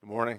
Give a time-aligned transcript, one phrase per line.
[0.00, 0.38] Good morning.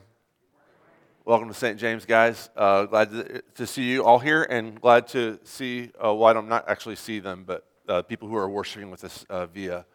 [1.26, 1.78] Welcome to St.
[1.78, 2.50] James, guys.
[2.56, 6.48] Uh, glad to, see you all here and glad to see, uh, well, I don't
[6.48, 9.86] not actually see them, but uh, people who are worshiping with us uh, via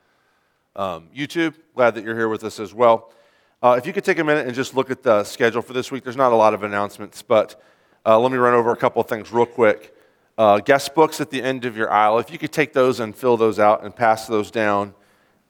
[0.77, 1.55] um, YouTube.
[1.75, 3.11] Glad that you're here with us as well.
[3.63, 5.91] Uh, if you could take a minute and just look at the schedule for this
[5.91, 7.61] week, there's not a lot of announcements, but
[8.05, 9.97] uh, let me run over a couple of things real quick.
[10.67, 13.39] guest books at the end of your aisle, if you could take those and fill
[13.39, 14.93] those out and pass those down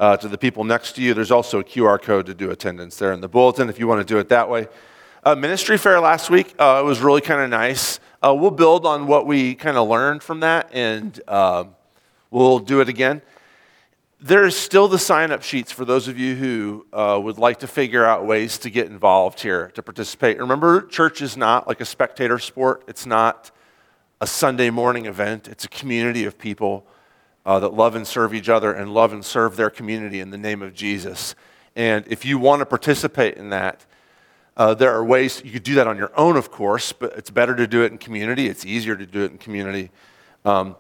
[0.05, 1.15] uh, to the people next to you.
[1.15, 4.07] There's also a QR code to do attendance there in the bulletin if you want
[4.07, 4.69] to do it that way.
[5.23, 8.01] Uh, ministry fair last week uh, it was really kind of nice.
[8.23, 11.75] Uh, we'll build on what we kind of learned from that and um,
[12.31, 13.23] we'll do it again.
[14.21, 17.67] There's still the sign up sheets for those of you who uh, would like to
[17.67, 20.39] figure out ways to get involved here, to participate.
[20.39, 23.51] Remember, church is not like a spectator sport, it's not
[24.21, 26.87] a Sunday morning event, it's a community of people
[27.47, 30.39] uh, that love and serve each other and love and serve their community in the
[30.39, 31.35] name of Jesus.
[31.77, 33.85] And if you want to participate in that,
[34.57, 37.31] uh, there are ways you could do that on your own, of course, but it's
[37.31, 38.47] better to do it in community.
[38.47, 39.91] It's easier to do it in community.
[40.45, 40.77] Um,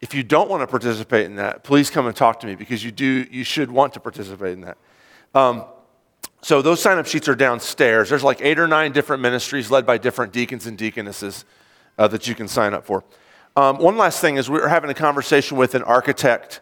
[0.00, 2.84] if you don't want to participate in that, please come and talk to me because
[2.84, 3.26] you do.
[3.30, 4.78] You should want to participate in that.
[5.34, 5.64] Um,
[6.40, 8.08] so those sign-up sheets are downstairs.
[8.08, 11.44] There's like eight or nine different ministries led by different deacons and deaconesses
[11.98, 13.02] uh, that you can sign up for.
[13.58, 16.60] Um, one last thing is we're having a conversation with an architect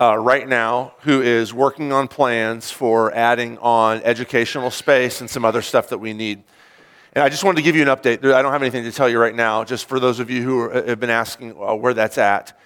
[0.00, 5.44] uh, right now who is working on plans for adding on educational space and some
[5.44, 6.42] other stuff that we need.
[7.12, 8.24] And I just wanted to give you an update.
[8.24, 10.70] I don't have anything to tell you right now, just for those of you who
[10.70, 12.58] have been asking uh, where that's at.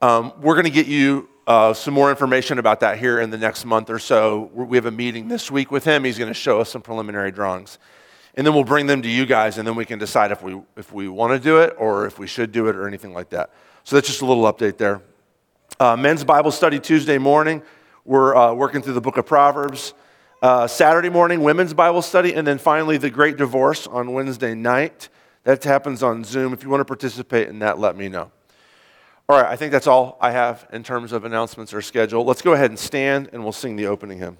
[0.00, 3.38] Um, we're going to get you uh, some more information about that here in the
[3.38, 4.52] next month or so.
[4.54, 6.04] We have a meeting this week with him.
[6.04, 7.80] He's going to show us some preliminary drawings
[8.36, 10.60] and then we'll bring them to you guys, and then we can decide if we,
[10.76, 13.30] if we want to do it or if we should do it or anything like
[13.30, 13.50] that.
[13.84, 15.02] So that's just a little update there.
[15.80, 17.62] Uh, men's Bible study Tuesday morning.
[18.04, 19.94] We're uh, working through the book of Proverbs.
[20.42, 25.08] Uh, Saturday morning, women's Bible study, and then finally the Great Divorce on Wednesday night.
[25.44, 26.52] That happens on Zoom.
[26.52, 28.30] If you want to participate in that, let me know.
[29.28, 32.24] All right, I think that's all I have in terms of announcements or schedule.
[32.24, 34.36] Let's go ahead and stand, and we'll sing the opening hymn.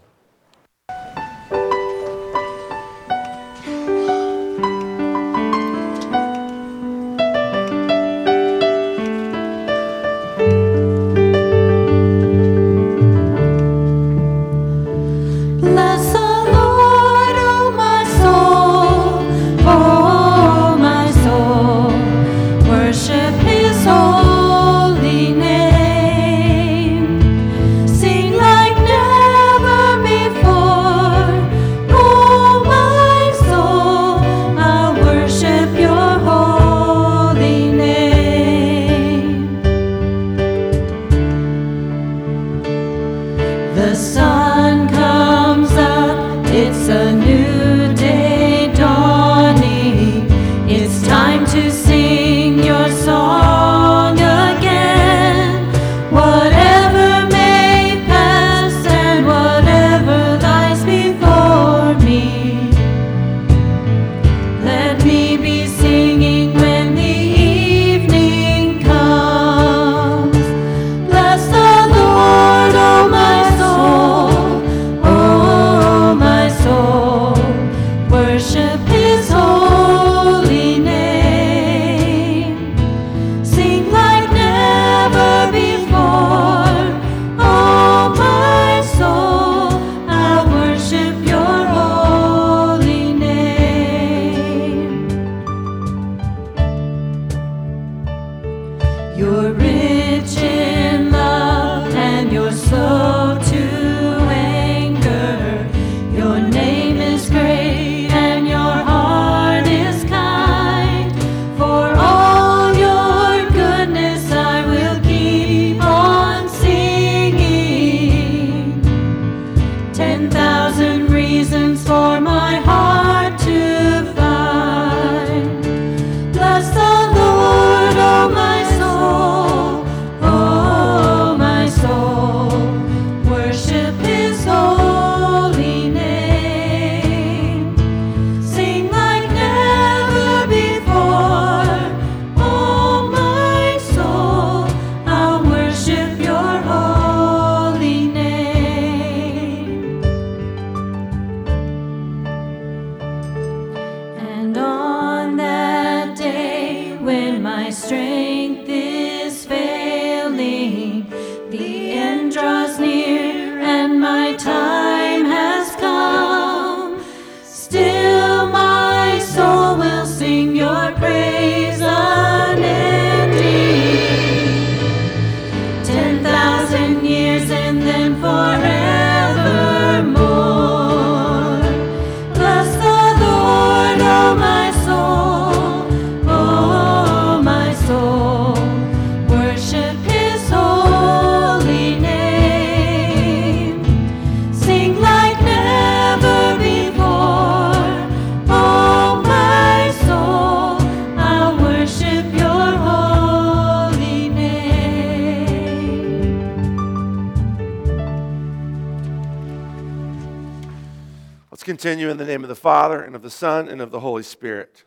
[212.66, 214.82] Father, and of the Son, and of the Holy Spirit.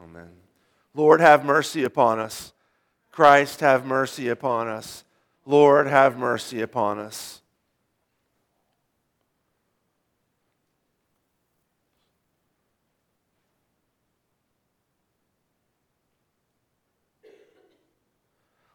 [0.00, 0.30] Amen.
[0.94, 2.52] Lord, have mercy upon us.
[3.10, 5.02] Christ, have mercy upon us.
[5.44, 7.42] Lord, have mercy upon us.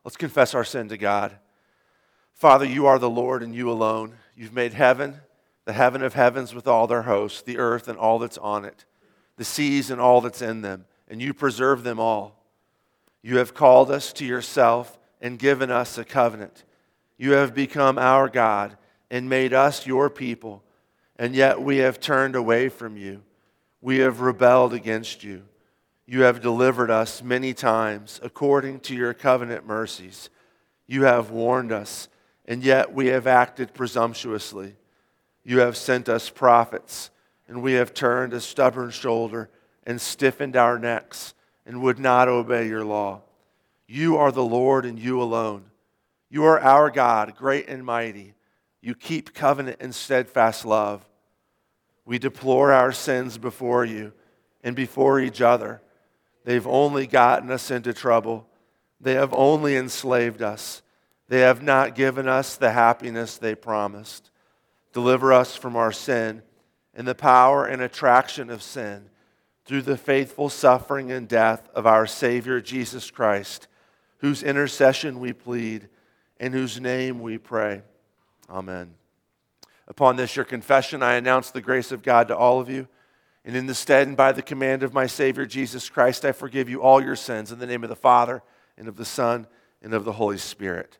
[0.03, 1.37] Let's confess our sin to God.
[2.33, 4.17] Father, you are the Lord and you alone.
[4.35, 5.21] You've made heaven,
[5.65, 8.85] the heaven of heavens with all their hosts, the earth and all that's on it,
[9.37, 12.43] the seas and all that's in them, and you preserve them all.
[13.21, 16.63] You have called us to yourself and given us a covenant.
[17.17, 18.77] You have become our God
[19.09, 20.63] and made us your people,
[21.17, 23.23] and yet we have turned away from you.
[23.81, 25.43] We have rebelled against you.
[26.05, 30.29] You have delivered us many times according to your covenant mercies.
[30.85, 32.07] You have warned us,
[32.45, 34.75] and yet we have acted presumptuously.
[35.45, 37.09] You have sent us prophets,
[37.47, 39.49] and we have turned a stubborn shoulder
[39.85, 41.33] and stiffened our necks
[41.65, 43.21] and would not obey your law.
[43.87, 45.65] You are the Lord, and you alone.
[46.29, 48.33] You are our God, great and mighty.
[48.81, 51.07] You keep covenant and steadfast love.
[52.03, 54.11] We deplore our sins before you
[54.63, 55.81] and before each other
[56.45, 58.47] They've only gotten us into trouble.
[59.01, 60.83] They have only enslaved us.
[61.27, 64.29] They have not given us the happiness they promised.
[64.95, 66.41] Deliver us from our sin
[66.93, 69.09] and the power and attraction of sin
[69.65, 73.67] through the faithful suffering and death of our Savior Jesus Christ,
[74.19, 75.89] whose intercession we plead
[76.39, 77.81] and whose name we pray.
[78.49, 78.93] Amen.
[79.89, 82.87] Upon this, your confession, I announce the grace of God to all of you.
[83.43, 86.69] And in the stead and by the command of my Savior Jesus Christ, I forgive
[86.69, 88.41] you all your sins in the name of the Father
[88.77, 89.45] and of the Son
[89.81, 90.99] and of the Holy Spirit.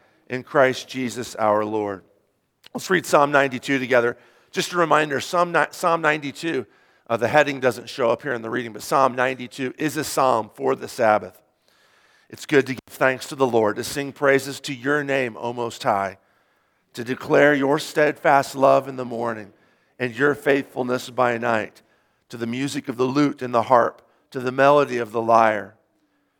[0.31, 2.03] in Christ Jesus our Lord.
[2.73, 4.17] Let's read Psalm 92 together.
[4.49, 6.65] Just a reminder Psalm, Psalm 92,
[7.07, 10.03] uh, the heading doesn't show up here in the reading, but Psalm 92 is a
[10.03, 11.39] psalm for the Sabbath.
[12.31, 15.53] It's good to give thanks to the Lord, to sing praises to your name, O
[15.53, 16.17] Most High
[16.93, 19.53] to declare your steadfast love in the morning
[19.97, 21.81] and your faithfulness by night,
[22.29, 24.01] to the music of the lute and the harp,
[24.31, 25.75] to the melody of the lyre.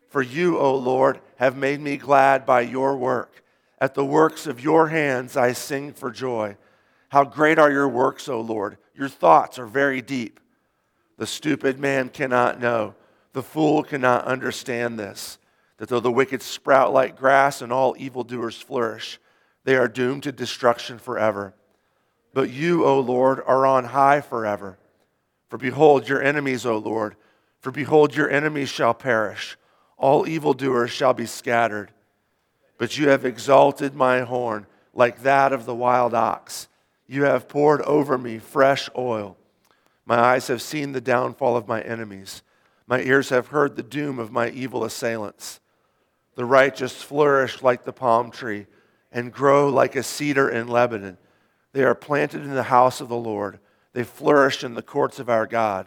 [0.10, 3.41] For you, O Lord, have made me glad by your work.
[3.82, 6.56] At the works of your hands I sing for joy.
[7.10, 8.78] How great are your works, O Lord!
[8.94, 10.40] Your thoughts are very deep.
[11.18, 12.94] The stupid man cannot know,
[13.34, 15.40] the fool cannot understand this,
[15.78, 19.20] that though the wicked sprout like grass and all evildoers flourish,
[19.64, 21.56] they are doomed to destruction forever.
[22.34, 24.78] But you, O Lord, are on high forever.
[25.50, 27.16] For behold, your enemies, O Lord,
[27.60, 29.58] for behold, your enemies shall perish.
[29.98, 31.92] All evildoers shall be scattered.
[32.82, 36.68] But you have exalted my horn like that of the wild ox.
[37.06, 39.38] You have poured over me fresh oil.
[40.04, 42.42] My eyes have seen the downfall of my enemies.
[42.88, 45.60] My ears have heard the doom of my evil assailants.
[46.34, 48.66] The righteous flourish like the palm tree
[49.12, 51.20] and grow like a cedar in Lebanon.
[51.74, 53.60] They are planted in the house of the Lord.
[53.94, 55.86] They flourish in the courts of our God.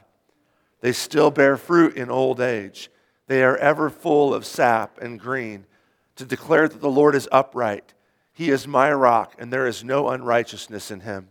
[0.81, 2.89] They still bear fruit in old age.
[3.27, 5.67] They are ever full of sap and green
[6.17, 7.95] to declare that the Lord is upright.
[8.33, 11.29] He is my rock, and there is no unrighteousness in him.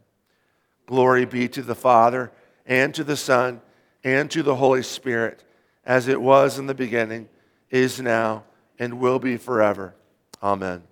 [0.85, 2.31] Glory be to the Father,
[2.65, 3.61] and to the Son,
[4.03, 5.43] and to the Holy Spirit,
[5.85, 7.29] as it was in the beginning,
[7.69, 8.43] is now,
[8.79, 9.95] and will be forever.
[10.41, 10.83] Amen.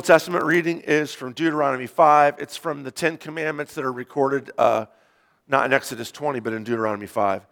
[0.00, 2.36] Old Testament reading is from Deuteronomy 5.
[2.38, 4.86] It's from the Ten Commandments that are recorded uh,
[5.46, 7.46] not in Exodus 20, but in Deuteronomy 5.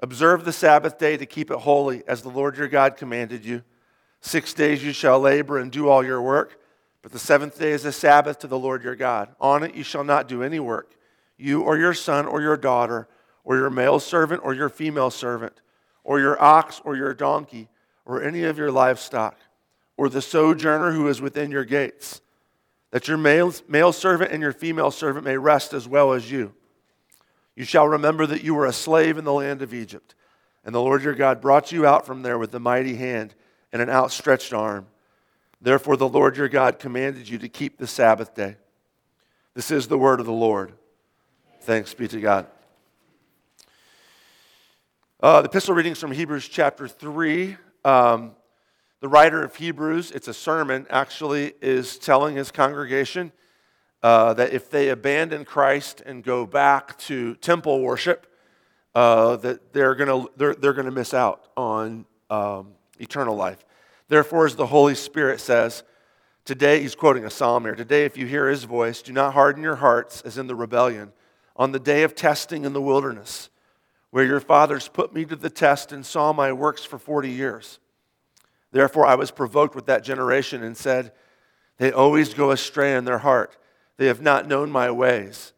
[0.00, 3.62] Observe the Sabbath day to keep it holy, as the Lord your God commanded you.
[4.20, 6.60] Six days you shall labor and do all your work,
[7.00, 9.34] but the seventh day is a Sabbath to the Lord your God.
[9.40, 10.96] On it you shall not do any work,
[11.38, 13.08] you or your son or your daughter,
[13.44, 15.62] or your male servant or your female servant,
[16.04, 17.70] or your ox or your donkey,
[18.04, 19.38] or any of your livestock
[19.96, 22.20] or the sojourner who is within your gates,
[22.90, 26.54] that your male, male servant and your female servant may rest as well as you.
[27.56, 30.14] You shall remember that you were a slave in the land of Egypt,
[30.64, 33.34] and the Lord your God brought you out from there with a mighty hand
[33.72, 34.86] and an outstretched arm.
[35.60, 38.56] Therefore, the Lord your God commanded you to keep the Sabbath day.
[39.54, 40.72] This is the word of the Lord.
[41.62, 42.46] Thanks be to God.
[45.20, 47.56] Uh, the epistle readings from Hebrews chapter 3.
[47.84, 48.32] Um,
[49.00, 53.32] the writer of Hebrews, it's a sermon, actually is telling his congregation
[54.02, 58.26] uh, that if they abandon Christ and go back to temple worship,
[58.94, 63.64] uh, that they're going to they're, they're gonna miss out on um, eternal life.
[64.08, 65.82] Therefore, as the Holy Spirit says,
[66.44, 69.62] today, he's quoting a psalm here, today, if you hear his voice, do not harden
[69.62, 71.12] your hearts as in the rebellion,
[71.56, 73.48] on the day of testing in the wilderness,
[74.10, 77.78] where your fathers put me to the test and saw my works for 40 years.
[78.74, 81.12] Therefore, I was provoked with that generation and said,
[81.78, 83.56] They always go astray in their heart.
[83.98, 85.52] They have not known my ways.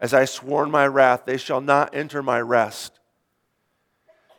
[0.00, 2.98] As I swore my wrath, they shall not enter my rest.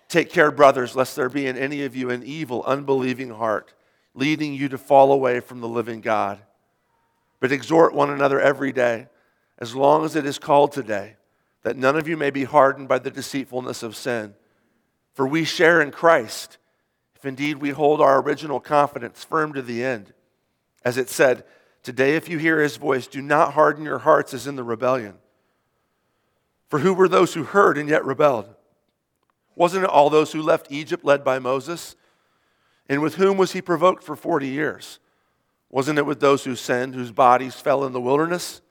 [0.10, 3.74] Take care, brothers, lest there be in any of you an evil, unbelieving heart,
[4.14, 6.40] leading you to fall away from the living God.
[7.40, 9.08] But exhort one another every day,
[9.60, 11.16] as long as it is called today,
[11.64, 14.34] that none of you may be hardened by the deceitfulness of sin.
[15.14, 16.58] For we share in Christ
[17.20, 20.14] if indeed we hold our original confidence firm to the end.
[20.86, 21.44] As it said,
[21.82, 25.16] Today, if you hear his voice, do not harden your hearts as in the rebellion.
[26.70, 28.54] For who were those who heard and yet rebelled?
[29.56, 31.96] Wasn't it all those who left Egypt led by Moses?
[32.90, 35.00] And with whom was he provoked for 40 years?
[35.70, 38.62] Wasn't it with those who sinned, whose bodies fell in the wilderness?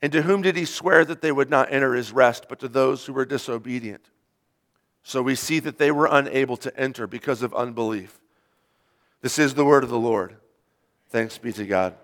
[0.00, 2.68] And to whom did he swear that they would not enter his rest, but to
[2.68, 4.10] those who were disobedient?
[5.02, 8.20] So we see that they were unable to enter because of unbelief.
[9.20, 10.36] This is the word of the Lord.
[11.08, 11.94] Thanks be to God.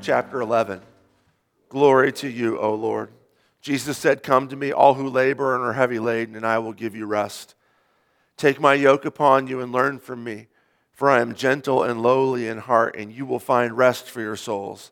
[0.00, 0.80] Chapter 11.
[1.68, 3.10] Glory to you, O Lord.
[3.60, 6.72] Jesus said, Come to me, all who labor and are heavy laden, and I will
[6.72, 7.54] give you rest.
[8.36, 10.48] Take my yoke upon you and learn from me,
[10.92, 14.36] for I am gentle and lowly in heart, and you will find rest for your
[14.36, 14.90] souls.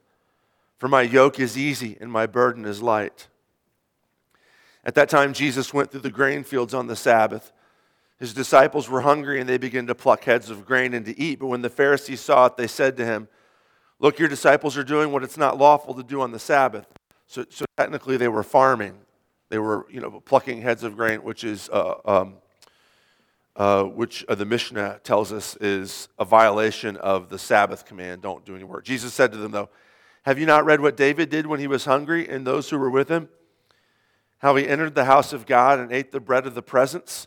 [0.78, 3.26] For my yoke is easy and my burden is light.
[4.84, 7.52] At that time, Jesus went through the grain fields on the Sabbath.
[8.20, 11.40] His disciples were hungry and they began to pluck heads of grain and to eat.
[11.40, 13.28] But when the Pharisees saw it, they said to him,
[14.00, 16.86] Look, your disciples are doing what it's not lawful to do on the Sabbath.
[17.26, 18.98] So, so technically, they were farming.
[19.48, 22.36] They were, you know, plucking heads of grain, which is, uh, um,
[23.56, 28.44] uh, which uh, the Mishnah tells us is a violation of the Sabbath command don't
[28.44, 28.84] do any work.
[28.84, 29.68] Jesus said to them, though,
[30.22, 32.90] Have you not read what David did when he was hungry and those who were
[32.90, 33.28] with him?
[34.38, 37.26] How he entered the house of God and ate the bread of the presence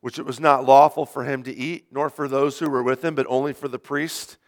[0.00, 3.04] which it was not lawful for him to eat, nor for those who were with
[3.04, 4.38] him, but only for the priest?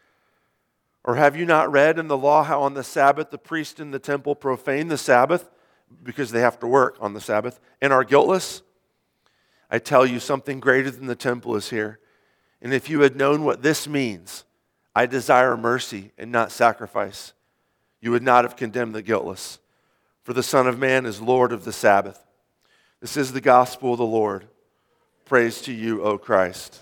[1.04, 3.90] Or have you not read in the law how on the Sabbath the priest in
[3.90, 5.50] the temple profane the Sabbath
[6.02, 8.62] because they have to work on the Sabbath and are guiltless?
[9.70, 11.98] I tell you, something greater than the temple is here.
[12.60, 14.44] And if you had known what this means,
[14.94, 17.32] I desire mercy and not sacrifice,
[18.00, 19.58] you would not have condemned the guiltless.
[20.22, 22.24] For the Son of Man is Lord of the Sabbath.
[23.00, 24.46] This is the gospel of the Lord.
[25.24, 26.80] Praise to you, O Christ.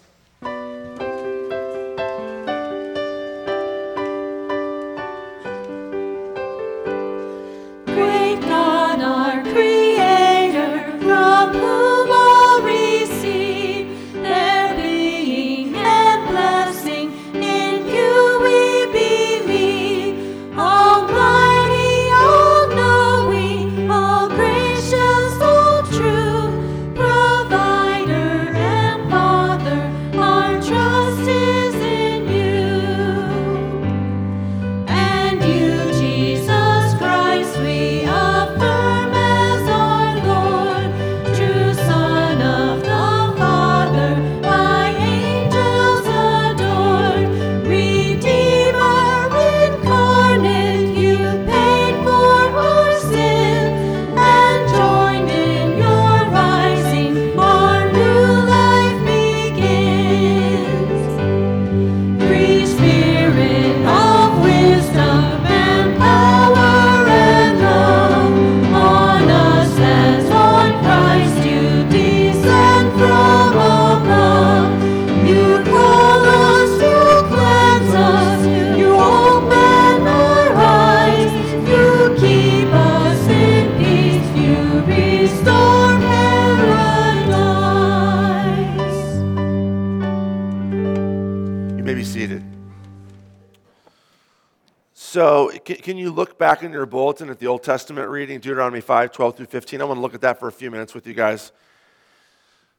[96.40, 99.82] Back in your bulletin at the Old Testament reading, Deuteronomy 5, 12 through 15?
[99.82, 101.52] I want to look at that for a few minutes with you guys.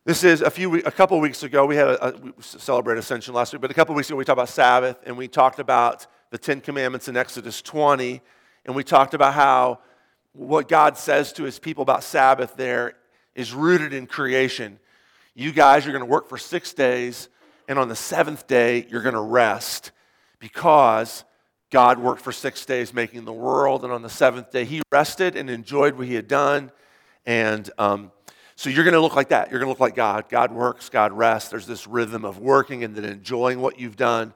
[0.04, 1.68] This is a few, a couple weeks ago.
[1.68, 4.26] We had a, a we celebrated Ascension last week, but a couple weeks ago we
[4.26, 8.20] talked about Sabbath, and we talked about the Ten Commandments in Exodus 20,
[8.66, 9.78] and we talked about how
[10.34, 12.96] what God says to His people about Sabbath there
[13.36, 14.80] is rooted in creation.
[15.36, 17.30] You guys are going to work for six days,
[17.68, 19.92] and on the seventh day you're going to rest
[20.40, 21.26] because
[21.72, 25.38] God worked for six days making the world, and on the seventh day, he rested
[25.38, 26.72] and enjoyed what he had done.
[27.26, 28.12] And um,
[28.58, 29.50] so you're going to look like that.
[29.50, 30.28] You're going to look like God.
[30.28, 31.50] God works, God rests.
[31.50, 34.34] There's this rhythm of working and then enjoying what you've done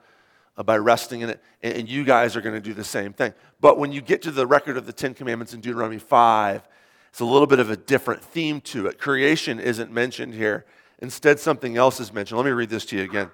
[0.58, 1.44] uh, by resting in it.
[1.62, 3.34] And, and you guys are going to do the same thing.
[3.60, 6.68] But when you get to the record of the Ten Commandments in Deuteronomy 5,
[7.10, 8.98] it's a little bit of a different theme to it.
[8.98, 10.66] Creation isn't mentioned here.
[11.00, 12.38] Instead, something else is mentioned.
[12.38, 13.30] Let me read this to you again.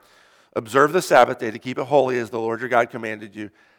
[0.55, 3.51] Observe the Sabbath day to keep it holy as the Lord your God commanded you.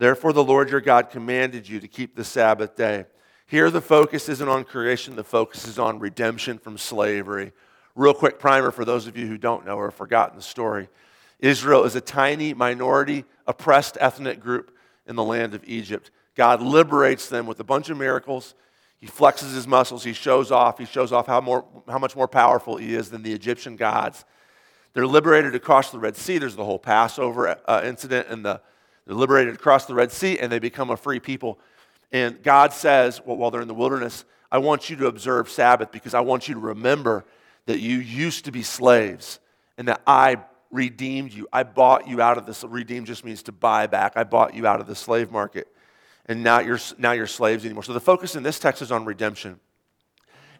[0.00, 3.04] Therefore, the Lord your God commanded you to keep the Sabbath day.
[3.46, 7.52] Here, the focus isn't on creation, the focus is on redemption from slavery.
[7.94, 10.88] Real quick primer for those of you who don't know or have forgotten the story
[11.38, 14.74] Israel is a tiny minority, oppressed ethnic group
[15.06, 16.10] in the land of Egypt.
[16.34, 18.54] God liberates them with a bunch of miracles.
[19.00, 20.02] He flexes his muscles.
[20.02, 20.78] He shows off.
[20.78, 24.24] He shows off how, more, how much more powerful he is than the Egyptian gods.
[24.94, 26.38] They're liberated across the Red Sea.
[26.38, 28.62] There's the whole Passover uh, incident and the
[29.06, 31.58] They're liberated across the Red Sea and they become a free people.
[32.12, 35.92] And God says, well, while they're in the wilderness, I want you to observe Sabbath
[35.92, 37.24] because I want you to remember
[37.66, 39.38] that you used to be slaves
[39.78, 40.38] and that I
[40.70, 41.48] redeemed you.
[41.52, 42.64] I bought you out of this.
[42.64, 44.12] Redeem just means to buy back.
[44.16, 45.68] I bought you out of the slave market.
[46.26, 47.82] And now you're, now you're slaves anymore.
[47.82, 49.58] So the focus in this text is on redemption.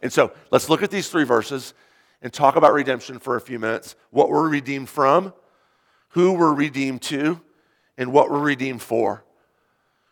[0.02, 1.74] And so let's look at these three verses
[2.22, 3.94] and talk about redemption for a few minutes.
[4.10, 5.32] What we're redeemed from,
[6.10, 7.40] who we're redeemed to,
[7.98, 9.24] and what we're redeemed for.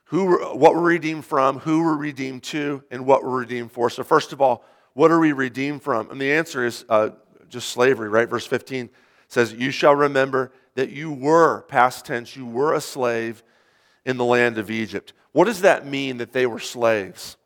[0.07, 3.91] Who, what we're redeemed from, who we're redeemed to, and what we're redeemed for.
[3.91, 4.65] So, first of all,
[4.95, 6.11] what are we redeemed from?
[6.11, 7.11] And the answer is uh,
[7.49, 8.29] just slavery, right?
[8.29, 8.89] Verse 15
[9.29, 13.43] says, You shall remember that you were, past tense, you were a slave
[14.05, 15.13] in the land of Egypt.
[15.33, 17.37] What does that mean that they were slaves?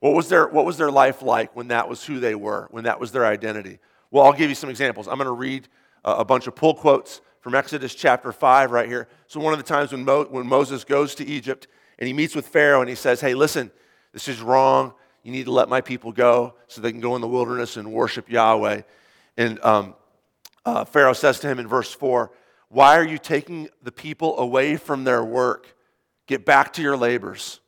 [0.00, 2.84] What was, their, what was their life like when that was who they were, when
[2.84, 3.78] that was their identity?
[4.10, 5.06] Well, I'll give you some examples.
[5.06, 5.68] I'm going to read
[6.04, 9.08] a, a bunch of pull quotes from Exodus chapter 5 right here.
[9.26, 11.66] So, one of the times when, Mo, when Moses goes to Egypt
[11.98, 13.70] and he meets with Pharaoh and he says, Hey, listen,
[14.12, 14.94] this is wrong.
[15.22, 17.92] You need to let my people go so they can go in the wilderness and
[17.92, 18.82] worship Yahweh.
[19.36, 19.94] And um,
[20.64, 22.30] uh, Pharaoh says to him in verse 4,
[22.68, 25.76] Why are you taking the people away from their work?
[26.26, 27.60] Get back to your labors.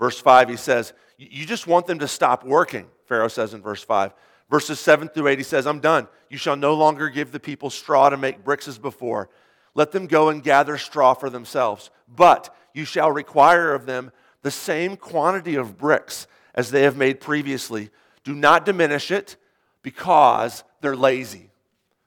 [0.00, 3.84] Verse 5, he says, You just want them to stop working, Pharaoh says in verse
[3.84, 4.12] 5.
[4.50, 6.08] Verses 7 through 8, he says, I'm done.
[6.32, 9.28] You shall no longer give the people straw to make bricks as before.
[9.74, 11.90] Let them go and gather straw for themselves.
[12.08, 17.20] But you shall require of them the same quantity of bricks as they have made
[17.20, 17.90] previously.
[18.24, 19.36] Do not diminish it
[19.82, 21.50] because they're lazy.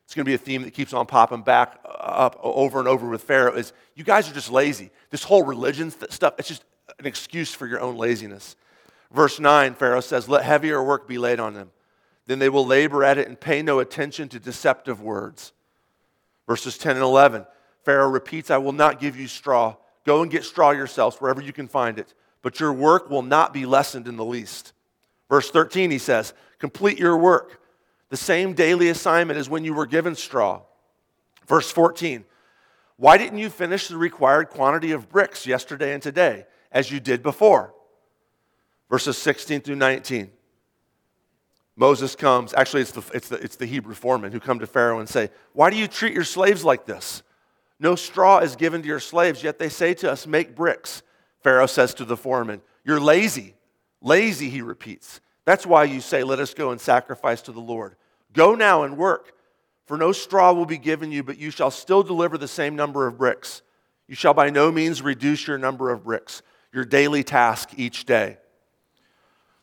[0.05, 2.87] It's going to be a theme that keeps on popping back uh, up over and
[2.87, 4.89] over with Pharaoh is you guys are just lazy.
[5.11, 6.65] This whole religion stuff, it's just
[6.97, 8.55] an excuse for your own laziness.
[9.11, 11.69] Verse 9, Pharaoh says, Let heavier work be laid on them.
[12.27, 15.53] Then they will labor at it and pay no attention to deceptive words.
[16.47, 17.45] Verses 10 and 11,
[17.83, 19.75] Pharaoh repeats, I will not give you straw.
[20.05, 23.53] Go and get straw yourselves wherever you can find it, but your work will not
[23.53, 24.73] be lessened in the least.
[25.29, 27.61] Verse 13, he says, Complete your work.
[28.09, 30.61] The same daily assignment as when you were given straw.
[31.47, 32.23] Verse 14,
[32.97, 36.45] Why didn't you finish the required quantity of bricks yesterday and today?
[36.75, 37.73] as you did before.
[38.89, 40.29] Verses 16 through 19.
[41.75, 44.99] Moses comes, actually, it's the, it's, the, it's the Hebrew foreman who come to Pharaoh
[44.99, 47.21] and say, Why do you treat your slaves like this?
[47.79, 51.03] No straw is given to your slaves, yet they say to us, Make bricks.
[51.41, 53.55] Pharaoh says to the foreman, You're lazy.
[54.01, 55.19] Lazy, he repeats.
[55.43, 57.95] That's why you say, Let us go and sacrifice to the Lord.
[58.31, 59.33] Go now and work,
[59.85, 63.07] for no straw will be given you, but you shall still deliver the same number
[63.07, 63.61] of bricks.
[64.07, 66.41] You shall by no means reduce your number of bricks
[66.75, 68.37] your daily task each day.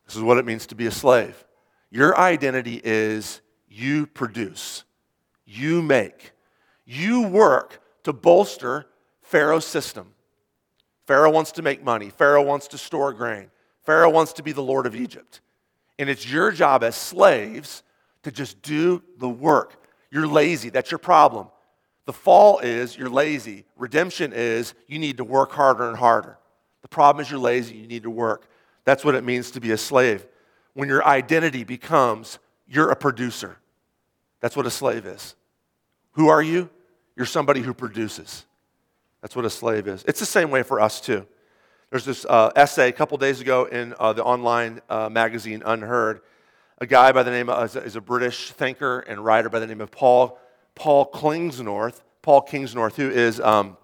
[0.06, 1.44] This is what it means to be a slave.
[1.92, 4.84] Your identity is you produce,
[5.44, 6.32] you make,
[6.86, 8.86] you work to bolster
[9.20, 10.14] Pharaoh's system.
[11.06, 13.50] Pharaoh wants to make money, Pharaoh wants to store grain,
[13.84, 15.42] Pharaoh wants to be the Lord of Egypt.
[15.98, 17.82] And it's your job as slaves
[18.22, 19.86] to just do the work.
[20.10, 21.48] You're lazy, that's your problem.
[22.06, 23.66] The fall is you're lazy.
[23.76, 26.38] Redemption is you need to work harder and harder.
[26.80, 28.46] The problem is you're lazy, you need to work.
[28.86, 30.26] That's what it means to be a slave.
[30.74, 33.58] When your identity becomes you're a producer.
[34.40, 35.34] That's what a slave is.
[36.12, 36.70] Who are you?
[37.16, 38.46] You're somebody who produces.
[39.20, 40.04] That's what a slave is.
[40.08, 41.26] It's the same way for us, too.
[41.90, 46.20] There's this uh, essay a couple days ago in uh, the online uh, magazine UnHerd.
[46.78, 49.82] A guy by the name of, is a British thinker and writer by the name
[49.82, 50.38] of Paul,
[50.74, 53.76] Paul Kingsnorth, Paul Kingsnorth, who is um,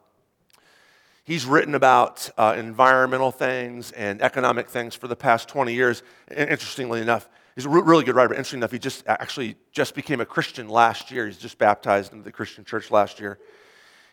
[1.28, 6.02] He's written about uh, environmental things and economic things for the past 20 years.
[6.28, 8.30] And interestingly enough, he's a really good writer.
[8.30, 11.26] But interesting enough, he just actually just became a Christian last year.
[11.26, 13.38] He's just baptized into the Christian church last year.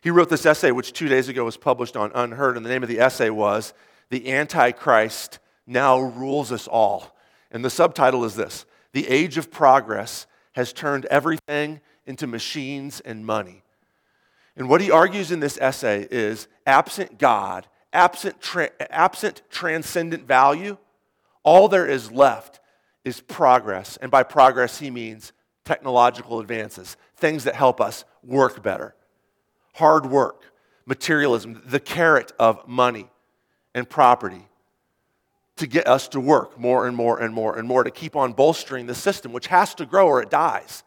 [0.02, 2.84] He wrote this essay, which two days ago was published on UnHerd, and the name
[2.84, 3.74] of the essay was
[4.10, 7.16] "The Antichrist Now Rules Us All."
[7.50, 13.26] And the subtitle is this: "The Age of Progress has turned everything into machines and
[13.26, 13.64] money."
[14.58, 20.78] And what he argues in this essay is absent God, absent, tra- absent transcendent value,
[21.44, 22.60] all there is left
[23.04, 23.98] is progress.
[23.98, 25.34] And by progress, he means
[25.66, 28.96] technological advances, things that help us work better.
[29.74, 30.54] Hard work,
[30.86, 33.10] materialism, the carrot of money
[33.74, 34.48] and property
[35.58, 38.34] to get us to work more and more and more and more to keep on
[38.34, 40.84] bolstering the system, which has to grow or it dies.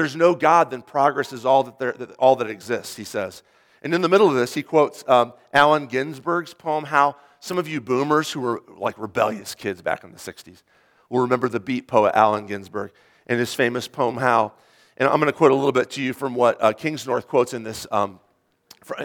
[0.00, 3.42] There's no God, then progress is all that, there, all that exists, he says.
[3.82, 7.66] And in the middle of this, he quotes um, Allen Ginsberg's poem, Howl some of
[7.66, 10.62] you boomers who were like rebellious kids back in the 60s
[11.08, 12.92] will remember the beat poet Allen Ginsberg
[13.26, 14.54] and his famous poem, Howl.
[14.98, 17.54] And I'm going to quote a little bit to you from what uh, Kingsnorth quotes
[17.54, 18.20] in this, um,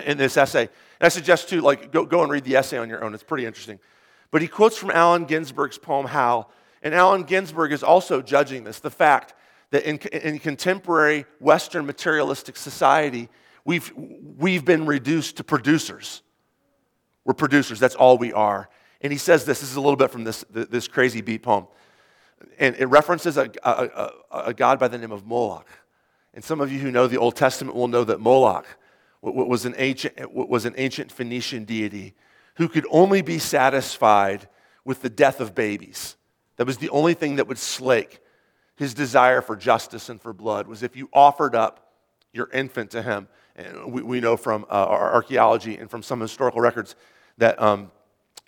[0.03, 0.63] in this essay.
[0.63, 3.13] And I suggest too, like, go, go and read the essay on your own.
[3.13, 3.79] It's pretty interesting.
[4.31, 6.51] But he quotes from Allen Ginsberg's poem, Howl.
[6.83, 9.33] And Allen Ginsberg is also judging this the fact
[9.75, 13.27] that in, in contemporary Western materialistic society,
[13.65, 13.91] we've,
[14.37, 16.21] we've been reduced to producers.
[17.25, 18.69] We're producers, that's all we are.
[19.01, 21.67] And he says this, this is a little bit from this, this crazy beat poem.
[22.57, 25.67] And it references a, a, a, a god by the name of Moloch.
[26.33, 28.65] And some of you who know the Old Testament will know that Moloch
[29.21, 32.13] was an ancient, was an ancient Phoenician deity
[32.55, 34.47] who could only be satisfied
[34.85, 36.15] with the death of babies.
[36.55, 38.21] That was the only thing that would slake
[38.75, 41.93] his desire for justice and for blood was if you offered up
[42.33, 43.27] your infant to him.
[43.55, 46.95] And we, we know from uh, our archaeology and from some historical records
[47.37, 47.91] that um,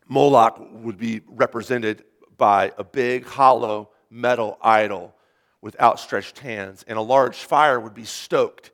[0.07, 2.03] Moloch would be represented
[2.37, 5.13] by a big, hollow metal idol
[5.61, 8.71] with outstretched hands, and a large fire would be stoked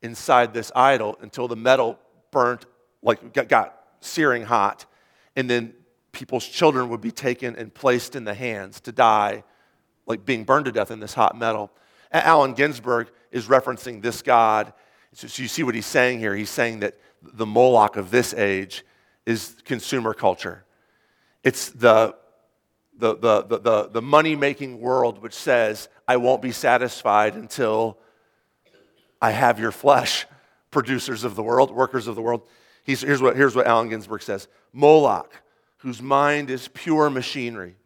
[0.00, 1.98] inside this idol until the metal
[2.30, 2.64] burnt,
[3.02, 4.86] like got, got searing hot,
[5.36, 5.74] and then
[6.10, 9.44] people's children would be taken and placed in the hands to die,
[10.06, 11.70] like being burned to death in this hot metal.
[12.12, 14.72] Allen Ginsberg is referencing this God.
[15.14, 16.34] So you see what he's saying here.
[16.34, 18.84] He's saying that the Moloch of this age
[19.26, 20.64] is consumer culture.
[21.44, 22.14] It's the,
[22.96, 27.98] the, the, the, the, the money making world which says, I won't be satisfied until
[29.20, 30.26] I have your flesh,
[30.70, 32.42] producers of the world, workers of the world.
[32.84, 35.30] He's, here's, what, here's what Allen Ginsberg says Moloch,
[35.78, 37.76] whose mind is pure machinery.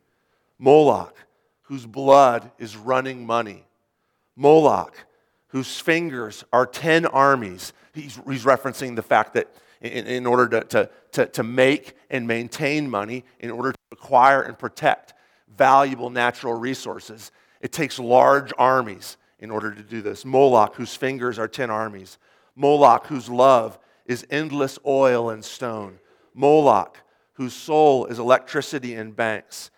[0.59, 1.15] Moloch,
[1.67, 3.65] whose blood is running money.
[4.37, 5.07] Moloch,
[5.49, 7.73] whose fingers are 10 armies.
[7.93, 12.27] He's, he's referencing the fact that in, in order to, to, to, to make and
[12.27, 15.15] maintain money, in order to acquire and protect
[15.57, 20.25] valuable natural resources, it takes large armies in order to do this.
[20.25, 22.19] Moloch, whose fingers are 10 armies.
[22.55, 25.99] Moloch, whose love is endless oil and stone.
[26.35, 26.99] Moloch,
[27.35, 29.71] whose soul is electricity and banks.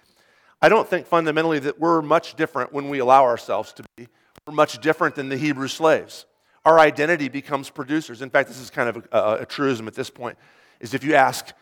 [0.61, 4.09] I don't think fundamentally that we're much different when we allow ourselves to be.
[4.47, 6.27] We're much different than the Hebrew slaves.
[6.65, 8.23] Our identity becomes producers.
[8.23, 10.37] In fact, this is kind of a, a, truism at this point,
[10.81, 11.53] is if you ask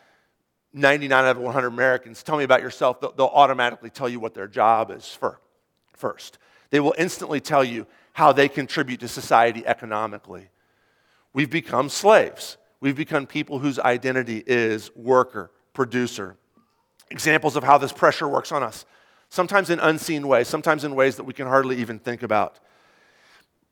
[0.73, 4.33] 99 out of 100 Americans, tell me about yourself, they'll, they'll automatically tell you what
[4.33, 5.39] their job is for,
[5.93, 6.39] first.
[6.71, 10.49] They will instantly tell you how they contribute to society economically.
[11.33, 12.57] We've become slaves.
[12.79, 16.35] We've become people whose identity is worker, producer.
[17.09, 18.85] Examples of how this pressure works on us.
[19.29, 22.59] Sometimes in unseen ways, sometimes in ways that we can hardly even think about.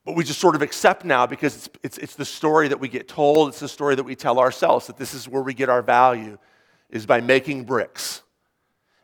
[0.06, 2.88] But we just sort of accept now because it's, it's, it's the story that we
[2.88, 5.68] get told, it's the story that we tell ourselves that this is where we get
[5.68, 6.38] our value,
[6.90, 8.22] is by making bricks.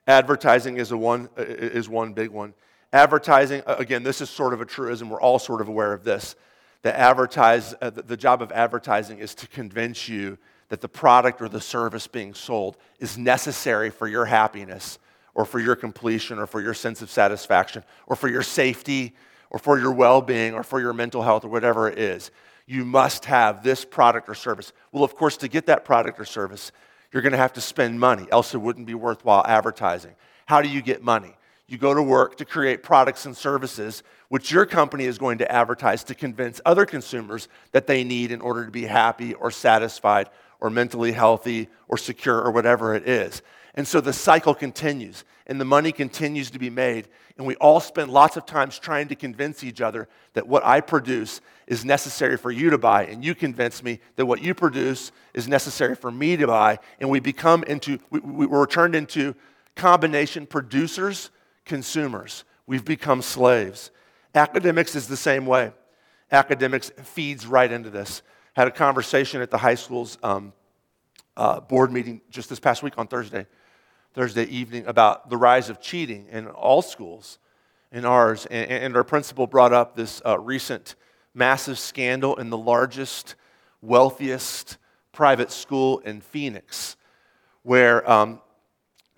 [0.08, 2.54] Advertising is, a one, is one big one.
[2.94, 5.10] Advertising, again, this is sort of a truism.
[5.10, 6.36] We're all sort of aware of this.
[6.84, 10.38] That advertise, uh, the job of advertising is to convince you
[10.72, 15.00] that the product or the service being sold is necessary for your happiness
[15.36, 19.14] or for your completion or for your sense of satisfaction or for your safety
[19.50, 22.32] or for your well being or for your mental health or whatever it is.
[22.68, 24.72] You must have this product or service.
[24.94, 26.72] Well, of course, to get that product or service,
[27.12, 30.16] you're going to have to spend money, else it wouldn't be worthwhile advertising.
[30.46, 31.36] How do you get money?
[31.68, 35.52] You go to work to create products and services which your company is going to
[35.52, 40.30] advertise to convince other consumers that they need in order to be happy or satisfied
[40.62, 43.42] or mentally healthy or secure or whatever it is.
[43.74, 47.08] And so the cycle continues and the money continues to be made.
[47.38, 50.82] And we all spend lots of times trying to convince each other that what I
[50.82, 53.06] produce is necessary for you to buy.
[53.06, 56.80] And you convince me that what you produce is necessary for me to buy.
[57.00, 59.36] And we become into, we, we're turned into
[59.76, 61.32] combination producers
[61.66, 62.44] consumers.
[62.68, 63.92] We've become slaves.
[64.36, 65.72] Academics is the same way.
[66.32, 68.22] Academics feeds right into this.
[68.54, 70.52] Had a conversation at the high school's um,
[71.38, 73.48] uh, board meeting just this past week on Thursday,
[74.14, 77.40] Thursday evening about the rise of cheating in all schools,
[77.94, 78.46] in ours.
[78.48, 80.96] And, and our principal brought up this uh, recent
[81.34, 83.36] massive scandal in the largest,
[83.82, 84.78] wealthiest
[85.14, 86.98] private school in Phoenix,
[87.64, 88.42] where um,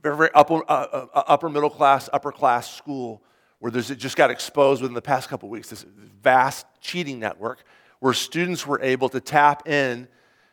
[0.04, 3.24] very, very upper, uh, uh, upper middle class, upper class school
[3.58, 5.86] where there's, it just got exposed within the past couple weeks, this
[6.22, 7.64] vast cheating network
[8.04, 10.10] where students were able to tap in.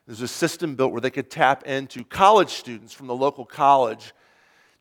[0.07, 4.15] There's a system built where they could tap into college students from the local college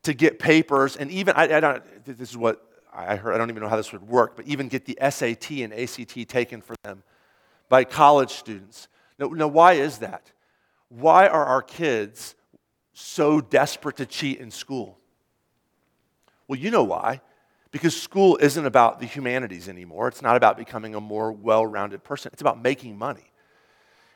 [0.03, 3.49] to get papers, and even, I, I don't, this is what I heard, I don't
[3.49, 6.75] even know how this would work, but even get the SAT and ACT taken for
[6.83, 7.01] them
[7.69, 8.87] by college students.
[9.17, 10.31] Now, now why is that?
[10.89, 12.35] Why are our kids
[12.93, 14.99] so desperate to cheat in school?
[16.47, 17.21] Well, you know why.
[17.71, 20.07] Because school isn't about the humanities anymore.
[20.07, 23.31] It's not about becoming a more well rounded person, it's about making money.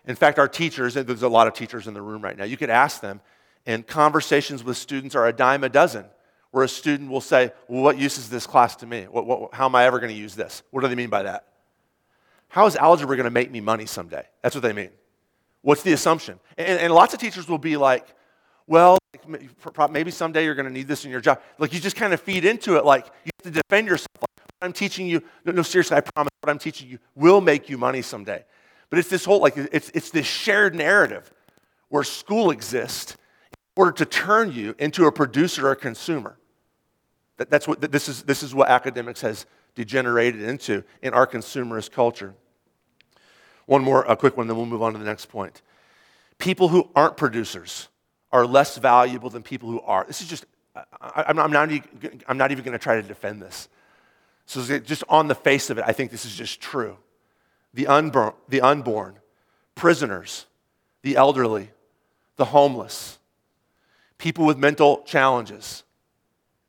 [0.06, 2.44] In fact, our teachers, and there's a lot of teachers in the room right now,
[2.44, 3.22] you could ask them,
[3.66, 6.06] and conversations with students are a dime a dozen,
[6.52, 9.04] where a student will say, Well, what use is this class to me?
[9.04, 10.64] What, what, how am I ever going to use this?
[10.72, 11.48] What do they mean by that?
[12.50, 14.26] How is algebra going to make me money someday?
[14.42, 14.90] That's what they mean.
[15.62, 16.40] What's the assumption?
[16.58, 18.06] And, and lots of teachers will be like,
[18.68, 18.98] Well,
[19.90, 21.42] maybe someday you're going to need this in your job.
[21.58, 24.08] Like you just kind of feed into it, like you have to defend yourself.
[24.20, 27.42] Like, what I'm teaching you, no, no, seriously, I promise what I'm teaching you will
[27.42, 28.44] make you money someday.
[28.90, 31.32] But it's this whole, like, it's, it's this shared narrative
[31.90, 36.38] where school exists in order to turn you into a producer or a consumer.
[37.38, 39.46] That, that's what, this, is, this is what academics has
[39.76, 42.36] degenerated into in our consumerist culture.
[43.66, 45.62] One more, a quick one, then we'll move on to the next point.
[46.38, 47.90] People who aren't producers
[48.34, 50.04] are less valuable than people who are.
[50.06, 51.46] This is just, I, am not,
[52.28, 53.70] I'm not even going to try to defend this.
[54.48, 56.98] So, just on the face of it, I think this is just true.
[57.74, 59.20] The unborn, the unborn,
[59.76, 60.48] prisoners,
[61.04, 61.70] the elderly,
[62.36, 63.20] the homeless,
[64.18, 65.84] people with mental challenges,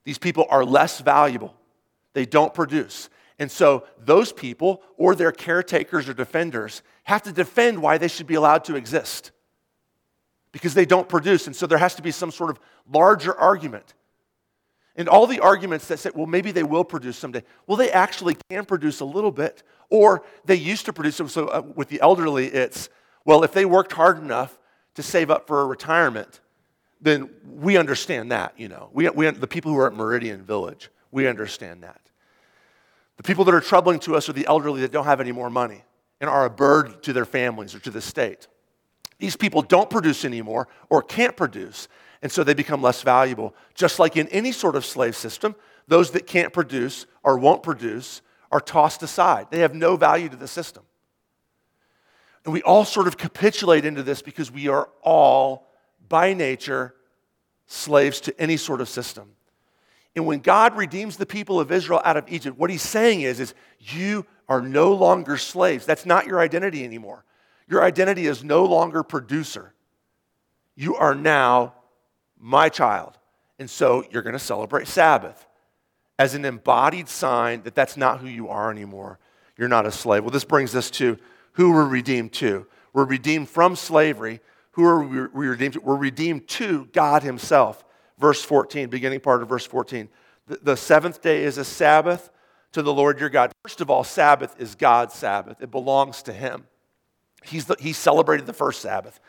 [0.05, 1.55] these people are less valuable.
[2.13, 3.09] They don't produce.
[3.39, 8.27] And so, those people or their caretakers or defenders have to defend why they should
[8.27, 9.33] be allowed to exist
[10.55, 11.49] because they don't produce.
[11.49, 13.93] And so, there has to be some sort of larger argument
[14.97, 17.43] and all the arguments that say, well, maybe they will produce someday.
[17.67, 21.17] Well, they actually can produce a little bit, or they used to produce.
[21.17, 22.89] So, uh, with the elderly, it's,
[23.25, 24.57] well, if they worked hard enough
[24.95, 26.41] to save up for a retirement,
[27.01, 28.89] then we understand that, you know.
[28.93, 32.01] We, we, the people who are at Meridian Village, we understand that.
[33.17, 35.51] The people that are troubling to us are the elderly that don't have any more
[35.51, 35.83] money
[36.21, 38.47] and are a burden to their families or to the state.
[39.19, 41.89] These people don't produce anymore or can't produce
[42.25, 43.55] and so they become less valuable.
[43.75, 45.55] Just like in any sort of slave system,
[45.87, 49.49] those that can't produce or won't produce are tossed aside.
[49.51, 50.85] They have no value to the system.
[52.47, 55.69] And we all sort of capitulate into this because we are all,
[56.09, 56.95] by nature,
[57.67, 59.33] slaves to any sort of system.
[60.17, 63.39] And when God redeems the people of Israel out of Egypt, what he's saying is,
[63.39, 65.85] is you are no longer slaves.
[65.85, 67.27] That's not your identity anymore.
[67.69, 69.73] Your identity is no longer producer.
[70.77, 71.75] You are now
[72.39, 73.19] my child.
[73.59, 75.47] And so you're going to celebrate Sabbath
[76.19, 79.19] as an embodied sign that that's not who you are anymore.
[79.57, 80.25] You're not a slave.
[80.25, 81.19] Well, this brings us to
[81.53, 82.67] who we're redeemed to.
[82.93, 84.41] We're redeemed from slavery.
[84.73, 85.81] Who are we redeemed to?
[85.81, 87.85] We're redeemed to God Himself.
[88.19, 90.09] Verse 14, beginning part of verse 14.
[90.47, 92.31] The, the seventh day is a Sabbath
[92.73, 93.53] to the Lord your God.
[93.63, 96.67] First of all, Sabbath is God's Sabbath, it belongs to Him.
[97.45, 99.21] He's the, he celebrated the first Sabbath.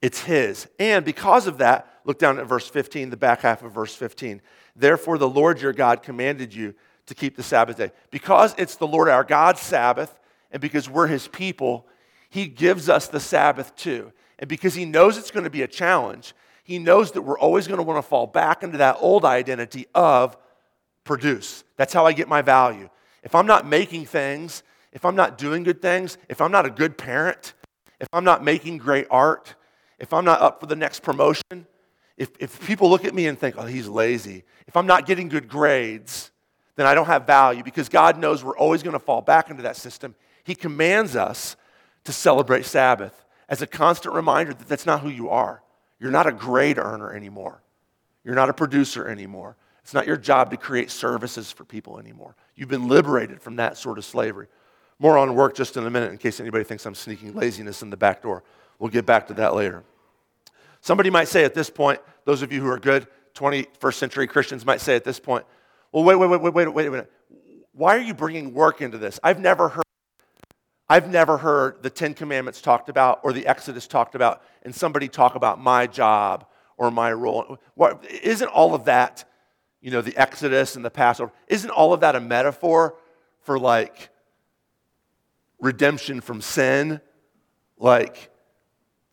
[0.00, 0.68] It's His.
[0.78, 4.40] And because of that, look down at verse 15, the back half of verse 15.
[4.76, 6.74] Therefore, the Lord your God commanded you
[7.06, 7.90] to keep the Sabbath day.
[8.10, 10.18] Because it's the Lord our God's Sabbath,
[10.50, 11.86] and because we're His people,
[12.30, 14.12] He gives us the Sabbath too.
[14.38, 17.66] And because He knows it's going to be a challenge, He knows that we're always
[17.66, 20.36] going to want to fall back into that old identity of
[21.04, 21.64] produce.
[21.76, 22.88] That's how I get my value.
[23.24, 24.62] If I'm not making things,
[24.92, 27.54] if I'm not doing good things, if I'm not a good parent,
[28.00, 29.54] if I'm not making great art,
[29.98, 31.66] if I'm not up for the next promotion,
[32.16, 35.28] if, if people look at me and think, oh, he's lazy, if I'm not getting
[35.28, 36.30] good grades,
[36.76, 39.62] then I don't have value because God knows we're always going to fall back into
[39.64, 40.14] that system.
[40.44, 41.56] He commands us
[42.04, 45.62] to celebrate Sabbath as a constant reminder that that's not who you are.
[45.98, 47.62] You're not a grade earner anymore.
[48.24, 49.56] You're not a producer anymore.
[49.82, 52.36] It's not your job to create services for people anymore.
[52.54, 54.46] You've been liberated from that sort of slavery.
[54.98, 57.90] More on work just in a minute in case anybody thinks I'm sneaking laziness in
[57.90, 58.42] the back door.
[58.78, 59.84] We'll get back to that later.
[60.80, 64.66] Somebody might say at this point, those of you who are good 21st century Christians
[64.66, 65.44] might say at this point,
[65.92, 67.12] well, wait, wait, wait, wait, wait, wait a minute.
[67.72, 69.20] Why are you bringing work into this?
[69.22, 69.84] I've never heard.
[70.88, 75.06] I've never heard the Ten Commandments talked about or the Exodus talked about, and somebody
[75.06, 76.46] talk about my job
[76.76, 77.58] or my role.
[77.74, 79.24] What, isn't all of that,
[79.80, 82.96] you know, the Exodus and the Passover, isn't all of that a metaphor
[83.42, 84.08] for like
[85.60, 87.00] redemption from sin?
[87.78, 88.30] Like,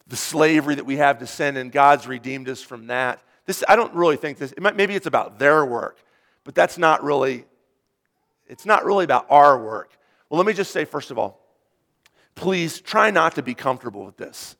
[0.08, 3.22] the slavery that we have to sin, and God's redeemed us from that.
[3.46, 6.00] This, I don't really think this, it might, maybe it's about their work,
[6.44, 7.46] but that's not really,
[8.48, 9.98] it's not really about our work.
[10.30, 11.40] Well, let me just say, first of all,
[12.36, 14.56] please try not to be comfortable with this.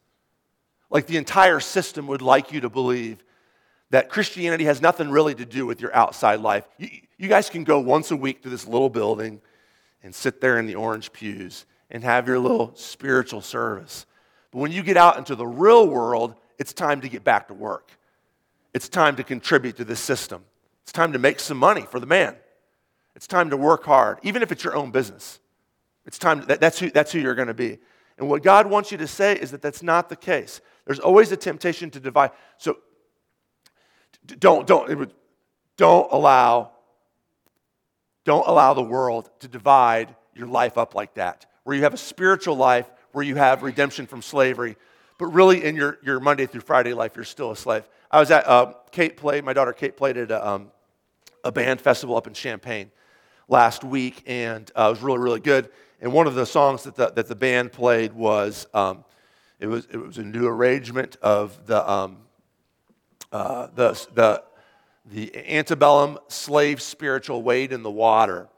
[0.90, 3.24] Like the entire system would like you to believe
[3.90, 6.68] that Christianity has nothing really to do with your outside life.
[6.78, 9.42] You, you guys can go once a week to this little building
[10.04, 14.06] and sit there in the orange pews and have your little spiritual service.
[14.52, 17.54] But when you get out into the real world, it's time to get back to
[17.54, 17.92] work.
[18.74, 20.44] It's time to contribute to this system.
[20.84, 22.36] It's time to make some money for the man.
[23.16, 25.40] It's time to work hard, even if it's your own business.
[26.06, 27.80] It's time, that, that's, who, that's who you're going to be.
[28.18, 30.62] And what God wants you to say is that that's not the case.
[30.86, 32.32] There's always a temptation to divide.
[32.58, 32.78] So
[34.40, 35.12] don't, don't,
[35.78, 36.72] don't allow,
[38.24, 41.98] don't allow the world to divide your life up like that, where you have a
[41.98, 44.78] spiritual life, where you have redemption from slavery,
[45.18, 47.84] but really in your, your Monday through Friday life, you're still a slave.
[48.12, 50.72] I was at, uh, Kate played, my daughter Kate played at a, um,
[51.44, 52.92] a band festival up in Champaign
[53.48, 55.70] last week, and uh, it was really, really good.
[56.02, 59.04] And one of the songs that the, that the band played was, um,
[59.60, 62.18] it was, it was a new arrangement of the, um,
[63.32, 64.44] uh, the, the,
[65.06, 68.50] the antebellum slave spiritual wade in the water.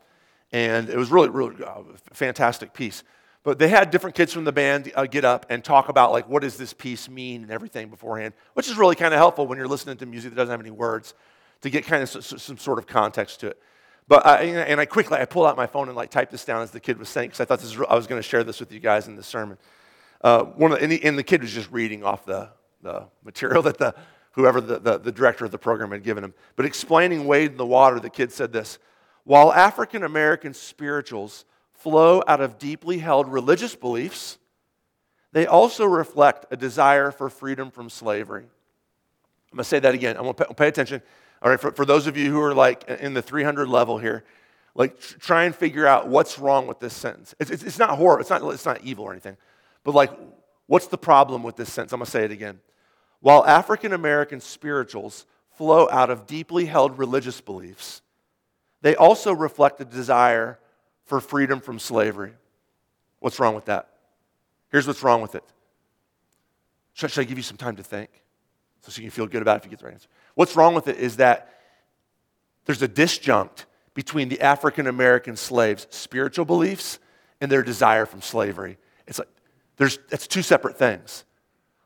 [0.51, 1.81] And it was really, really uh,
[2.13, 3.03] fantastic piece.
[3.43, 6.27] But they had different kids from the band uh, get up and talk about like
[6.27, 9.57] what does this piece mean and everything beforehand, which is really kind of helpful when
[9.57, 11.13] you're listening to music that doesn't have any words
[11.61, 13.61] to get kind of some sort of context to it.
[14.07, 16.61] But I, and I quickly I pulled out my phone and like typed this down
[16.61, 18.59] as the kid was saying because I thought this I was going to share this
[18.59, 19.57] with you guys in the sermon.
[20.21, 22.49] Uh, one the, and, the, and the kid was just reading off the,
[22.81, 23.93] the material that the
[24.31, 26.33] whoever the, the, the director of the program had given him.
[26.55, 28.79] But explaining Wade in the water, the kid said this:
[29.27, 34.37] While African American spirituals flow out of deeply held religious beliefs,
[35.33, 38.43] they also reflect a desire for freedom from slavery.
[39.51, 40.15] I'm going to say that again.
[40.15, 41.01] I'm going to pay, attention.
[41.41, 44.23] All right, for, for those of you who are like in the 300 level here,
[44.75, 47.35] like try and figure out what's wrong with this sentence.
[47.37, 49.35] It's, it's, it's not horrible, it's not, it's not evil or anything,
[49.83, 50.11] but like,
[50.67, 51.91] what's the problem with this sentence?
[51.91, 52.61] I'm going to say it again.
[53.19, 55.25] While African American spirituals
[55.57, 58.01] flow out of deeply held religious beliefs,
[58.87, 60.57] they also reflect a desire
[61.03, 62.31] for freedom from slavery.
[63.19, 63.89] What's wrong with that?
[64.71, 65.43] Here's what's wrong with it.
[66.93, 68.09] Should, should I give you some time to think
[68.79, 70.07] so you can feel good about it if you get the right answer?
[70.35, 71.53] What's wrong with it is that
[72.63, 76.99] there's a disjunct between the African American slaves' spiritual beliefs
[77.41, 78.77] and their desire from slavery.
[79.05, 79.27] It's like
[79.75, 81.25] there's it's two separate things.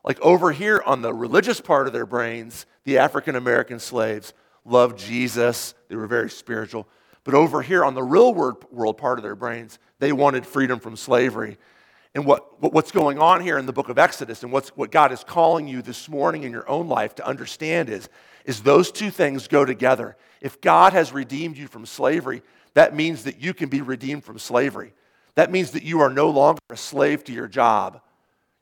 [0.04, 4.36] Like over here on the religious part of their brains, the African American slaves
[4.66, 6.88] loved Jesus, they were very spiritual.
[7.24, 10.96] But over here on the real world part of their brains, they wanted freedom from
[10.96, 11.58] slavery.
[12.14, 15.12] And what, what's going on here in the book of Exodus and what's, what God
[15.12, 18.10] is calling you this morning in your own life to understand is,
[18.44, 20.18] is those two things go together.
[20.42, 22.42] If God has redeemed you from slavery,
[22.74, 24.94] that means that you can be redeemed from slavery.
[25.36, 28.02] That means that you are no longer a slave to your job.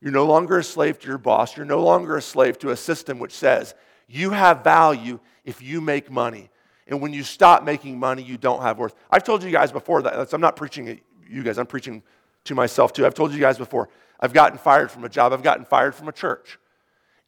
[0.01, 1.57] You're no longer a slave to your boss.
[1.57, 3.73] You're no longer a slave to a system which says
[4.09, 6.49] you have value if you make money.
[6.87, 8.95] And when you stop making money, you don't have worth.
[9.11, 10.99] I've told you guys before that I'm not preaching at
[11.29, 12.01] you guys, I'm preaching
[12.45, 13.05] to myself too.
[13.05, 13.89] I've told you guys before,
[14.19, 16.57] I've gotten fired from a job, I've gotten fired from a church.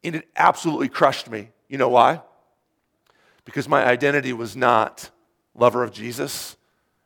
[0.03, 1.49] And it absolutely crushed me.
[1.69, 2.21] You know why?
[3.45, 5.11] Because my identity was not
[5.53, 6.57] lover of Jesus,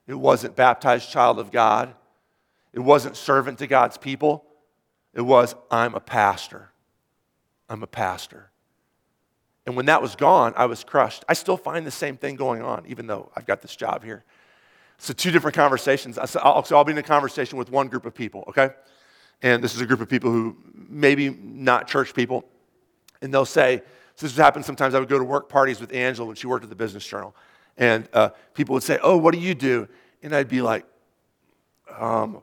[0.07, 1.93] it wasn't baptized child of God,
[2.71, 4.45] it wasn't servant to God's people.
[5.13, 6.71] It was, I'm a pastor.
[7.69, 8.51] I'm a pastor.
[9.65, 11.25] And when that was gone, I was crushed.
[11.27, 14.23] I still find the same thing going on, even though I've got this job here.
[14.97, 16.17] So, two different conversations.
[16.29, 18.69] So I'll be in a conversation with one group of people, okay?
[19.41, 22.45] And this is a group of people who maybe not church people.
[23.21, 23.81] And they'll say,
[24.15, 24.95] so this happened sometimes.
[24.95, 27.35] I would go to work parties with Angela when she worked at the Business Journal.
[27.77, 29.87] And uh, people would say, Oh, what do you do?
[30.23, 30.85] And I'd be like,
[31.97, 32.41] um,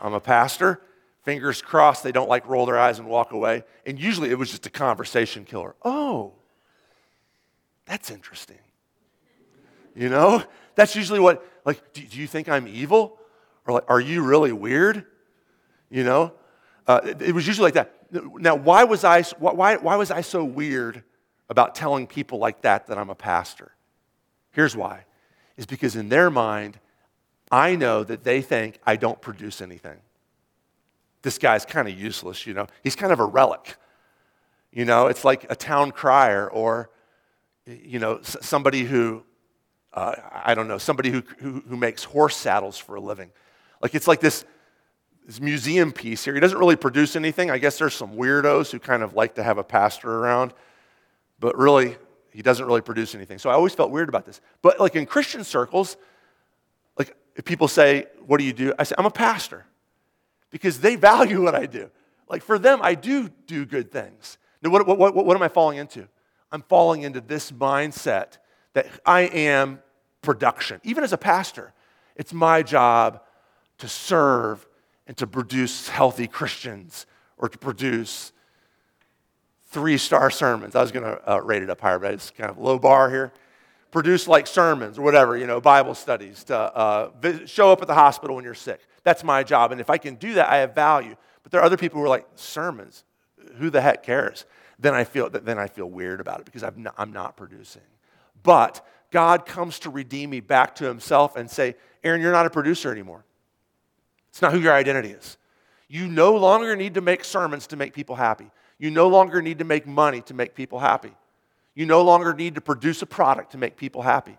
[0.00, 0.80] I'm a pastor.
[1.28, 3.62] Fingers crossed they don't like roll their eyes and walk away.
[3.84, 5.74] And usually it was just a conversation killer.
[5.84, 6.32] Oh,
[7.84, 8.56] that's interesting.
[9.94, 10.42] You know?
[10.74, 13.18] That's usually what, like, do, do you think I'm evil?
[13.66, 15.04] Or like, are you really weird?
[15.90, 16.32] You know?
[16.86, 17.94] Uh, it, it, was usually like that.
[18.10, 21.02] Now, why was, I, why, why was I so weird
[21.50, 23.72] about telling people like that that I'm a pastor?
[24.52, 25.04] Here's why.
[25.58, 26.80] Is because in their mind,
[27.52, 29.98] I know that they think I don't produce anything
[31.22, 32.66] this guy's kind of useless, you know.
[32.82, 33.76] He's kind of a relic.
[34.72, 36.90] You know, it's like a town crier or,
[37.66, 39.22] you know, somebody who,
[39.92, 43.30] uh, I don't know, somebody who, who, who makes horse saddles for a living.
[43.82, 44.44] Like it's like this,
[45.26, 46.34] this museum piece here.
[46.34, 47.50] He doesn't really produce anything.
[47.50, 50.52] I guess there's some weirdos who kind of like to have a pastor around,
[51.40, 51.96] but really,
[52.30, 53.38] he doesn't really produce anything.
[53.38, 54.40] So I always felt weird about this.
[54.62, 55.96] But like in Christian circles,
[56.96, 58.72] like if people say, What do you do?
[58.78, 59.64] I say, I'm a pastor
[60.50, 61.90] because they value what I do.
[62.28, 64.38] Like for them, I do do good things.
[64.62, 66.08] Now, what, what, what, what am I falling into?
[66.50, 68.38] I'm falling into this mindset
[68.74, 69.80] that I am
[70.22, 70.80] production.
[70.84, 71.72] Even as a pastor,
[72.16, 73.20] it's my job
[73.78, 74.66] to serve
[75.06, 77.06] and to produce healthy Christians
[77.38, 78.32] or to produce
[79.66, 80.74] three star sermons.
[80.74, 83.10] I was going to uh, rate it up higher, but it's kind of low bar
[83.10, 83.32] here.
[83.90, 87.94] Produce like sermons or whatever, you know, Bible studies, to uh, show up at the
[87.94, 88.80] hospital when you're sick.
[89.08, 89.72] That's my job.
[89.72, 91.16] And if I can do that, I have value.
[91.42, 93.04] But there are other people who are like, sermons,
[93.56, 94.44] who the heck cares?
[94.78, 97.80] Then I feel, then I feel weird about it because I'm not, I'm not producing.
[98.42, 102.50] But God comes to redeem me back to himself and say, Aaron, you're not a
[102.50, 103.24] producer anymore.
[104.28, 105.38] It's not who your identity is.
[105.88, 108.50] You no longer need to make sermons to make people happy.
[108.76, 111.14] You no longer need to make money to make people happy.
[111.74, 114.36] You no longer need to produce a product to make people happy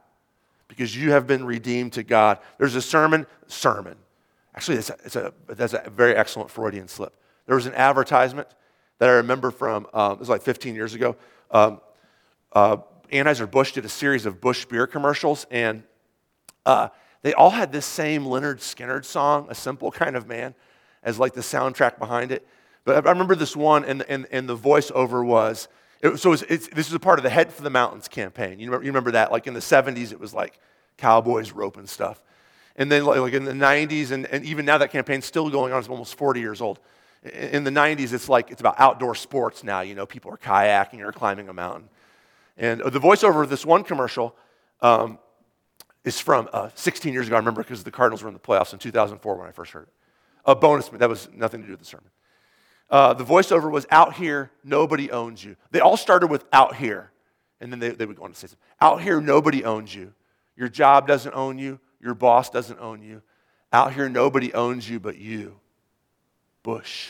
[0.67, 2.37] because you have been redeemed to God.
[2.59, 3.95] There's a sermon, sermon.
[4.55, 7.15] Actually, it's a, it's a, that's a very excellent Freudian slip.
[7.45, 8.47] There was an advertisement
[8.99, 11.15] that I remember from, um, it was like 15 years ago.
[11.51, 11.81] Um,
[12.53, 12.77] uh,
[13.11, 15.83] Anheuser-Busch did a series of Busch beer commercials, and
[16.65, 16.89] uh,
[17.21, 20.53] they all had this same Lynyrd Skynyrd song, A Simple Kind of Man,
[21.03, 22.47] as like the soundtrack behind it.
[22.85, 25.67] But I remember this one, and, and, and the voiceover was,
[26.01, 28.59] it, so it's, it's, this is a part of the Head for the Mountains campaign.
[28.59, 29.31] You remember, you remember that?
[29.31, 30.59] Like in the 70s, it was like
[30.97, 32.21] cowboys roping stuff.
[32.79, 35.79] And then like in the 90s, and, and even now that campaign's still going on,
[35.79, 36.79] it's almost 40 years old.
[37.23, 39.81] In the 90s, it's like it's about outdoor sports now.
[39.81, 41.89] You know, people are kayaking or climbing a mountain.
[42.57, 44.33] And the voiceover of this one commercial
[44.81, 45.19] um,
[46.05, 47.35] is from uh, 16 years ago.
[47.35, 49.83] I remember because the Cardinals were in the playoffs in 2004 when I first heard
[49.83, 49.93] it.
[50.45, 52.09] A bonus, that was nothing to do with the sermon.
[52.89, 55.57] Uh, the voiceover was out here, nobody owns you.
[55.71, 57.11] They all started with out here,
[57.59, 58.57] and then they, they would go on to say, something.
[58.79, 60.13] out here, nobody owns you.
[60.55, 63.21] Your job doesn't own you, your boss doesn't own you.
[63.71, 65.59] Out here, nobody owns you but you.
[66.63, 67.07] Busch.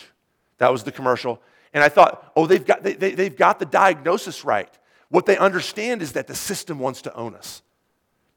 [0.57, 1.41] That was the commercial.
[1.73, 4.69] And I thought, oh, they've got, they, they, they've got the diagnosis right.
[5.09, 7.61] What they understand is that the system wants to own us.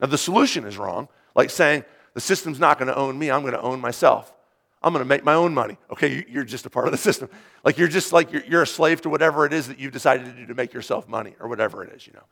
[0.00, 1.84] Now, the solution is wrong, like saying,
[2.14, 4.32] the system's not going to own me, I'm going to own myself.
[4.82, 5.78] I'm going to make my own money.
[5.92, 7.28] Okay, you're just a part of the system.
[7.64, 10.26] Like you're just like you're, you're a slave to whatever it is that you've decided
[10.26, 12.24] to do to make yourself money or whatever it is, you know.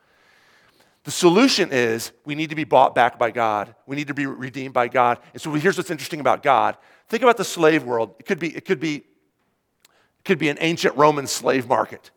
[1.03, 3.73] The solution is we need to be bought back by God.
[3.87, 5.19] We need to be redeemed by God.
[5.33, 6.77] And so here's what's interesting about God.
[7.09, 8.13] Think about the slave world.
[8.19, 12.11] It could be, it could be, it could be an ancient Roman slave market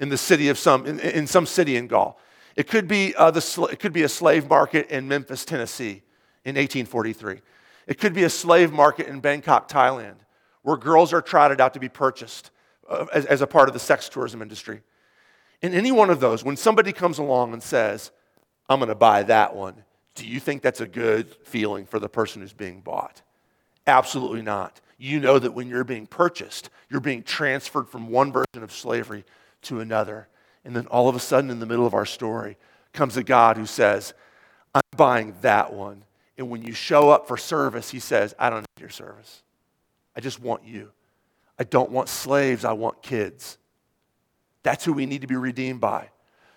[0.00, 2.18] in the city of some, in, in some city in Gaul.
[2.56, 6.02] It could, be, uh, the, it could be a slave market in Memphis, Tennessee
[6.44, 7.40] in 1843.
[7.86, 10.16] It could be a slave market in Bangkok, Thailand,
[10.62, 12.50] where girls are trotted out to be purchased
[12.88, 14.80] uh, as, as a part of the sex tourism industry.
[15.60, 18.10] In any one of those, when somebody comes along and says,
[18.68, 19.74] I'm going to buy that one,
[20.14, 23.22] do you think that's a good feeling for the person who's being bought?
[23.86, 24.80] Absolutely not.
[24.98, 29.24] You know that when you're being purchased, you're being transferred from one version of slavery
[29.62, 30.28] to another.
[30.64, 32.56] And then all of a sudden, in the middle of our story,
[32.92, 34.14] comes a God who says,
[34.74, 36.04] I'm buying that one.
[36.38, 39.42] And when you show up for service, he says, I don't need your service.
[40.14, 40.90] I just want you.
[41.58, 43.58] I don't want slaves, I want kids.
[44.62, 46.10] That's who we need to be redeemed by.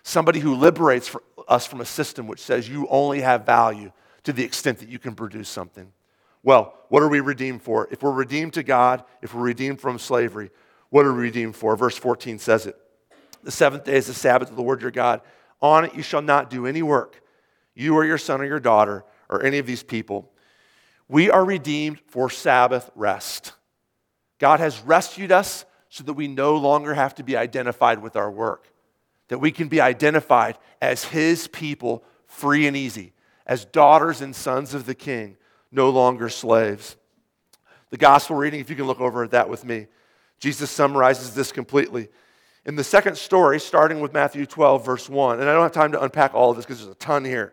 [0.08, 1.16] Somebody who liberates
[1.48, 3.90] us from a system which says you only have value
[4.22, 5.92] to the extent that you can produce something.
[6.44, 7.88] Well, what are we redeemed for?
[7.90, 10.50] If we're redeemed to God, if we're redeemed from slavery,
[10.90, 11.74] what are we redeemed for?
[11.74, 12.76] Verse 14 says it.
[13.42, 15.22] The seventh day is the Sabbath of the Lord your God.
[15.60, 17.20] On it you shall not do any work,
[17.74, 20.30] you or your son or your daughter, or any of these people.
[21.08, 23.54] We are redeemed for Sabbath rest.
[24.38, 28.30] God has rescued us so that we no longer have to be identified with our
[28.30, 28.68] work,
[29.28, 33.12] that we can be identified as His people, free and easy,
[33.46, 35.36] as daughters and sons of the King,
[35.70, 36.96] no longer slaves.
[37.90, 39.86] The gospel reading, if you can look over at that with me,
[40.38, 42.08] Jesus summarizes this completely.
[42.64, 45.92] In the second story, starting with Matthew 12, verse 1, and I don't have time
[45.92, 47.52] to unpack all of this because there's a ton here.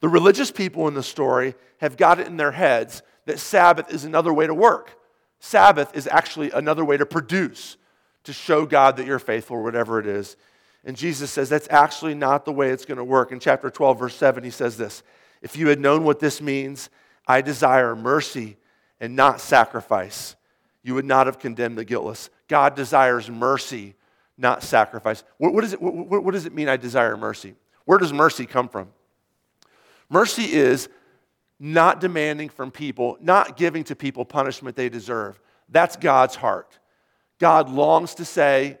[0.00, 4.04] The religious people in the story have got it in their heads that Sabbath is
[4.04, 4.98] another way to work.
[5.40, 7.78] Sabbath is actually another way to produce,
[8.24, 10.36] to show God that you're faithful whatever it is.
[10.84, 13.32] And Jesus says that's actually not the way it's going to work.
[13.32, 15.02] In chapter 12, verse 7, he says this
[15.42, 16.90] If you had known what this means,
[17.26, 18.56] I desire mercy
[19.00, 20.36] and not sacrifice,
[20.82, 22.28] you would not have condemned the guiltless.
[22.48, 23.94] God desires mercy,
[24.36, 25.24] not sacrifice.
[25.38, 27.54] What, what, is it, what, what does it mean, I desire mercy?
[27.86, 28.88] Where does mercy come from?
[30.10, 30.88] Mercy is
[31.58, 35.40] not demanding from people, not giving to people punishment they deserve.
[35.70, 36.78] That's God's heart.
[37.38, 38.78] God longs to say,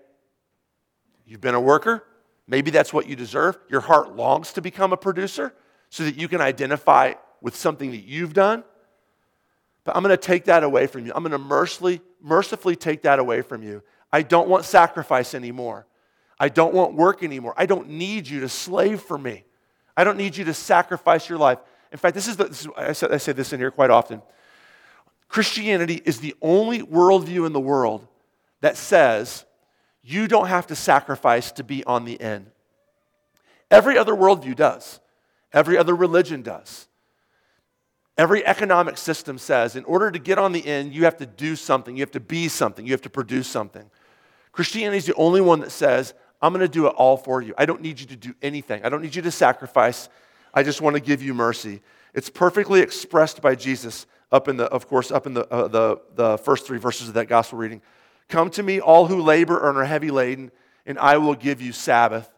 [1.26, 2.04] You've been a worker.
[2.46, 3.58] Maybe that's what you deserve.
[3.70, 5.54] Your heart longs to become a producer
[5.88, 8.64] so that you can identify with something that you've done.
[9.84, 11.12] But I'm going to take that away from you.
[11.14, 13.82] I'm going to mercifully, take that away from you.
[14.12, 15.86] I don't want sacrifice anymore.
[16.38, 17.54] I don't want work anymore.
[17.56, 19.44] I don't need you to slave for me.
[19.96, 21.58] I don't need you to sacrifice your life.
[21.92, 24.20] In fact, this is, the, this is I, I say this in here quite often.
[25.28, 28.06] Christianity is the only worldview in the world
[28.64, 29.44] that says
[30.02, 32.46] you don't have to sacrifice to be on the end.
[33.70, 35.00] Every other worldview does,
[35.52, 36.88] every other religion does.
[38.16, 41.56] Every economic system says in order to get on the end, you have to do
[41.56, 43.84] something, you have to be something, you have to produce something.
[44.50, 47.52] Christianity is the only one that says, I'm going to do it all for you.
[47.58, 48.82] I don't need you to do anything.
[48.82, 50.08] I don't need you to sacrifice.
[50.54, 51.82] I just want to give you mercy.
[52.14, 56.00] It's perfectly expressed by Jesus up in the, of course, up in the, uh, the,
[56.14, 57.82] the first three verses of that gospel reading.
[58.28, 60.50] Come to me, all who labor and are heavy laden,
[60.86, 62.30] and I will give you Sabbath.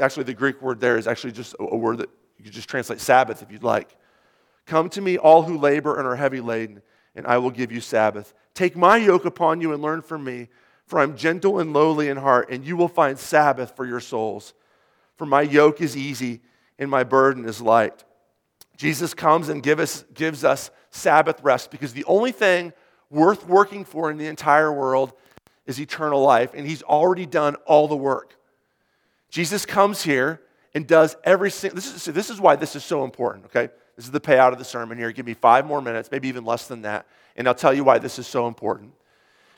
[0.00, 3.00] Actually, the Greek word there is actually just a word that you could just translate
[3.00, 3.96] Sabbath if you'd like.
[4.66, 6.82] Come to me, all who labor and are heavy laden,
[7.14, 8.34] and I will give you Sabbath.
[8.54, 10.48] Take my yoke upon you and learn from me,
[10.86, 14.54] for I'm gentle and lowly in heart, and you will find Sabbath for your souls.
[15.16, 16.40] For my yoke is easy
[16.78, 18.04] and my burden is light.
[18.76, 22.72] Jesus comes and give us, gives us Sabbath rest because the only thing
[23.14, 25.12] worth working for in the entire world
[25.66, 28.36] is eternal life, and He's already done all the work.
[29.30, 30.40] Jesus comes here
[30.74, 31.76] and does every single.
[31.76, 33.46] This is, this is why this is so important.
[33.46, 35.10] Okay, this is the payout of the sermon here.
[35.12, 37.06] Give me five more minutes, maybe even less than that,
[37.36, 38.92] and I'll tell you why this is so important.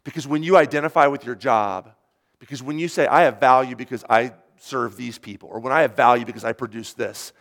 [0.04, 1.90] Because when you identify with your job,
[2.38, 5.82] because when you say I have value because I serve these people, or when I
[5.82, 7.32] have value because I produce this,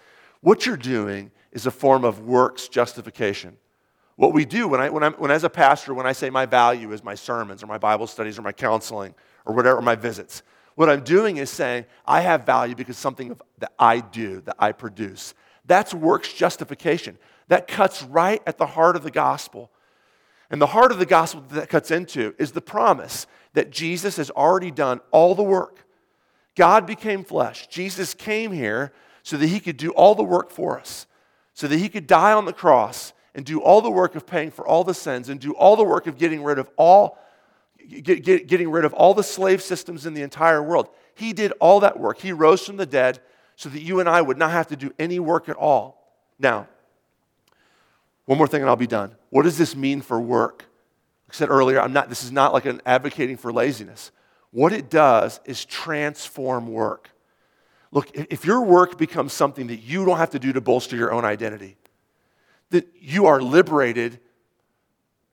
[0.41, 3.57] what you're doing is a form of works justification.
[4.15, 6.45] What we do when I, when, I'm, when as a pastor, when I say my
[6.45, 9.13] value is my sermons or my Bible studies or my counseling
[9.45, 10.41] or whatever, or my visits,
[10.75, 14.71] what I'm doing is saying I have value because something that I do, that I
[14.71, 15.33] produce.
[15.65, 17.17] That's works justification.
[17.47, 19.71] That cuts right at the heart of the gospel.
[20.49, 24.29] And the heart of the gospel that cuts into is the promise that Jesus has
[24.31, 25.85] already done all the work.
[26.55, 27.67] God became flesh.
[27.67, 28.93] Jesus came here
[29.23, 31.07] so that he could do all the work for us,
[31.53, 34.49] so that he could die on the cross and do all the work of paying
[34.49, 37.19] for all the sins and do all the work of getting rid of all
[37.87, 40.89] get, get, getting rid of all the slave systems in the entire world.
[41.13, 42.19] He did all that work.
[42.19, 43.19] He rose from the dead
[43.55, 46.11] so that you and I would not have to do any work at all.
[46.39, 46.67] Now,
[48.25, 49.15] one more thing and I'll be done.
[49.29, 50.65] What does this mean for work?
[51.29, 54.11] I said earlier, I'm not, this is not like an advocating for laziness.
[54.51, 57.11] What it does is transform work.
[57.91, 61.13] Look, if your work becomes something that you don't have to do to bolster your
[61.13, 61.77] own identity,
[62.75, 64.19] that you are liberated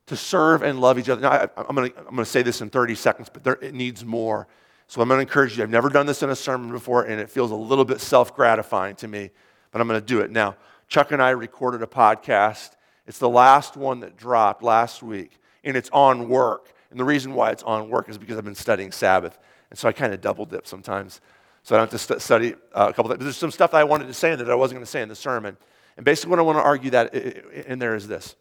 [0.07, 1.21] to serve and love each other.
[1.21, 4.49] Now, I, am going to say this in 30 seconds, but there, it needs more.
[4.87, 5.63] So I'm going to encourage you.
[5.63, 8.35] I've never done this in a sermon before, and it feels a little bit self
[8.35, 9.31] gratifying to me,
[9.71, 10.57] but I'm going to do it now.
[10.89, 12.73] Chuck and I recorded a podcast.
[13.07, 16.73] It's the last one that dropped last week, and it's on work.
[16.91, 19.39] And the reason why it's on work is because I've been studying Sabbath.
[19.71, 21.23] And so I kind of double dip sometimes.
[21.63, 23.79] So I don't have to st- study uh, a couple of There's some stuff that
[23.79, 25.57] I wanted to say that I wasn't going to say in the sermon.
[25.97, 28.37] And basically, what I want to argue that in there is this: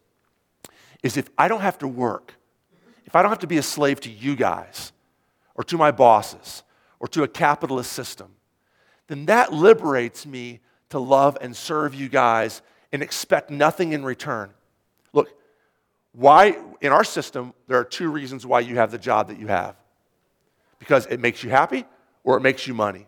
[1.04, 2.34] is if I don't have to work,
[3.06, 4.92] if I don't have to be a slave to you guys,
[5.56, 6.64] or to my bosses,
[7.00, 8.36] or to a capitalist system,
[9.08, 12.62] then that liberates me to love and serve you guys
[12.94, 14.54] and expect nothing in return.
[15.12, 15.30] Look,
[16.14, 19.48] why in our system there are two reasons why you have the job that you
[19.48, 19.76] have.
[20.80, 21.86] Because it makes you happy
[22.24, 23.08] or it makes you money.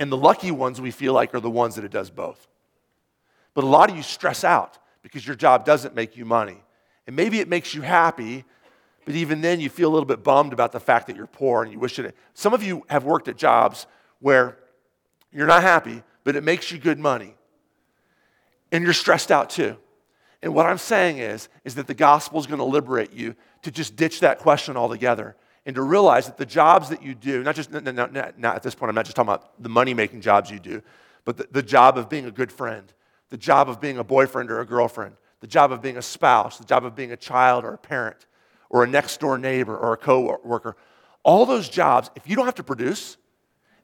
[0.00, 2.47] And the lucky ones we feel like are the ones that it does both.
[3.58, 6.62] But a lot of you stress out because your job doesn't make you money.
[7.08, 8.44] And maybe it makes you happy,
[9.04, 11.64] but even then you feel a little bit bummed about the fact that you're poor
[11.64, 12.14] and you wish it.
[12.34, 13.88] Some of you have worked at jobs
[14.20, 14.58] where
[15.32, 17.34] you're not happy, but it makes you good money.
[18.70, 19.76] And you're stressed out too.
[20.40, 23.72] And what I'm saying is, is that the gospel is going to liberate you to
[23.72, 25.34] just ditch that question altogether
[25.66, 28.62] and to realize that the jobs that you do, not just, not, not, not at
[28.62, 30.80] this point, I'm not just talking about the money making jobs you do,
[31.24, 32.92] but the, the job of being a good friend,
[33.30, 36.58] the job of being a boyfriend or a girlfriend, the job of being a spouse,
[36.58, 38.26] the job of being a child or a parent,
[38.70, 40.76] or a next door neighbor or a co worker.
[41.22, 43.16] All those jobs, if you don't have to produce,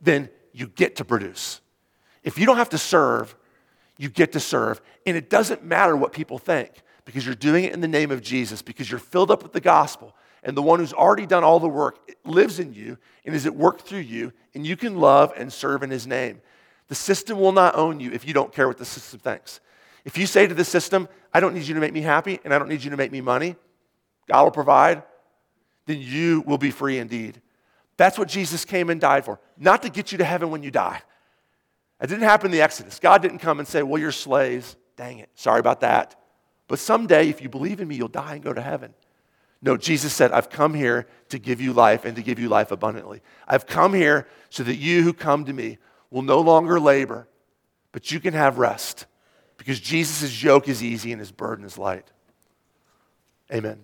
[0.00, 1.60] then you get to produce.
[2.22, 3.34] If you don't have to serve,
[3.98, 4.80] you get to serve.
[5.06, 6.70] And it doesn't matter what people think
[7.04, 9.60] because you're doing it in the name of Jesus, because you're filled up with the
[9.60, 10.14] gospel.
[10.42, 13.54] And the one who's already done all the work lives in you and is at
[13.54, 16.40] work through you, and you can love and serve in his name.
[16.88, 19.60] The system will not own you if you don't care what the system thinks.
[20.04, 22.52] If you say to the system, I don't need you to make me happy and
[22.52, 23.56] I don't need you to make me money,
[24.28, 25.02] God will provide,
[25.86, 27.40] then you will be free indeed.
[27.96, 30.70] That's what Jesus came and died for, not to get you to heaven when you
[30.70, 31.00] die.
[32.00, 32.98] It didn't happen in the Exodus.
[32.98, 34.76] God didn't come and say, Well, you're slaves.
[34.96, 35.30] Dang it.
[35.34, 36.20] Sorry about that.
[36.68, 38.94] But someday, if you believe in me, you'll die and go to heaven.
[39.62, 42.70] No, Jesus said, I've come here to give you life and to give you life
[42.70, 43.22] abundantly.
[43.48, 45.78] I've come here so that you who come to me
[46.14, 47.26] will no longer labor,
[47.90, 49.06] but you can have rest
[49.56, 52.08] because Jesus' yoke is easy and his burden is light.
[53.52, 53.80] Amen.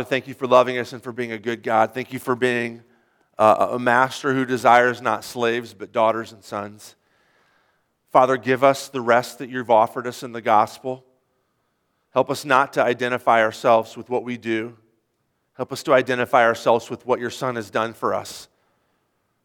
[0.00, 1.92] Father, thank you for loving us and for being a good God.
[1.92, 2.82] Thank you for being
[3.36, 6.96] uh, a master who desires not slaves, but daughters and sons.
[8.10, 11.04] Father, give us the rest that you've offered us in the gospel.
[12.14, 14.74] Help us not to identify ourselves with what we do.
[15.52, 18.48] Help us to identify ourselves with what your Son has done for us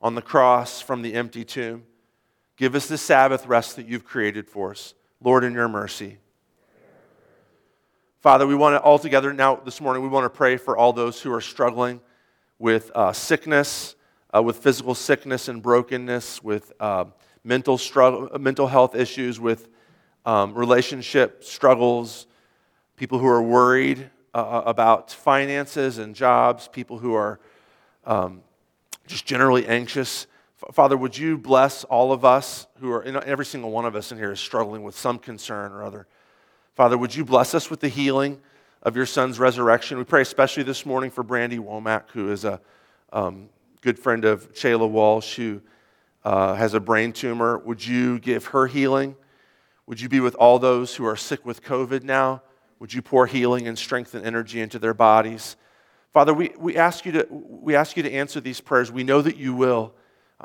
[0.01, 1.83] on the cross from the empty tomb.
[2.55, 4.93] Give us the Sabbath rest that you've created for us.
[5.21, 6.19] Lord, in your mercy.
[8.25, 10.91] Father, we want to all together now this morning, we want to pray for all
[10.91, 12.01] those who are struggling
[12.57, 13.95] with uh, sickness,
[14.35, 17.05] uh, with physical sickness and brokenness, with uh,
[17.43, 19.69] mental, struggle, mental health issues, with
[20.25, 22.25] um, relationship struggles,
[22.95, 27.39] people who are worried uh, uh, about finances and jobs, people who are
[28.05, 28.41] um,
[29.05, 30.25] just generally anxious.
[30.71, 34.17] Father, would you bless all of us who are, every single one of us in
[34.17, 36.07] here is struggling with some concern or other.
[36.75, 38.41] Father, would you bless us with the healing
[38.83, 39.97] of your son's resurrection?
[39.97, 42.59] We pray especially this morning for Brandy Womack, who is a
[43.13, 43.47] um,
[43.79, 45.61] good friend of Shayla Walsh, who
[46.25, 47.59] uh, has a brain tumor.
[47.59, 49.15] Would you give her healing?
[49.85, 52.41] Would you be with all those who are sick with COVID now?
[52.79, 55.55] Would you pour healing and strength and energy into their bodies?
[56.11, 58.91] Father, we, we, ask you to, we ask you to answer these prayers.
[58.91, 59.93] We know that you will,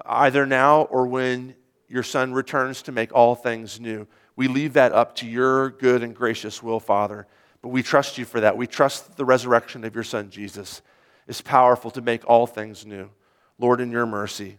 [0.06, 1.56] either now or when
[1.88, 4.06] your son returns to make all things new.
[4.36, 7.26] We leave that up to your good and gracious will, Father.
[7.62, 8.56] But we trust you for that.
[8.56, 10.82] We trust the resurrection of your Son, Jesus,
[11.26, 13.10] is powerful to make all things new.
[13.58, 14.58] Lord, in your mercy.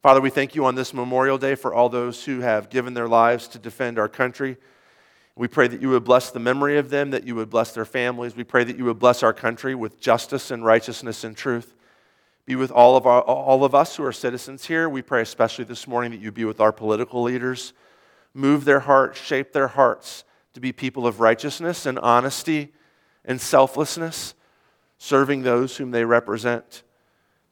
[0.00, 3.08] Father, we thank you on this Memorial Day for all those who have given their
[3.08, 4.56] lives to defend our country.
[5.34, 7.84] We pray that you would bless the memory of them, that you would bless their
[7.84, 8.36] families.
[8.36, 11.74] We pray that you would bless our country with justice and righteousness and truth.
[12.44, 14.88] Be with all of, our, all of us who are citizens here.
[14.88, 17.72] We pray especially this morning that you be with our political leaders
[18.34, 20.24] move their hearts, shape their hearts
[20.54, 22.72] to be people of righteousness and honesty
[23.24, 24.34] and selflessness,
[24.98, 26.82] serving those whom they represent.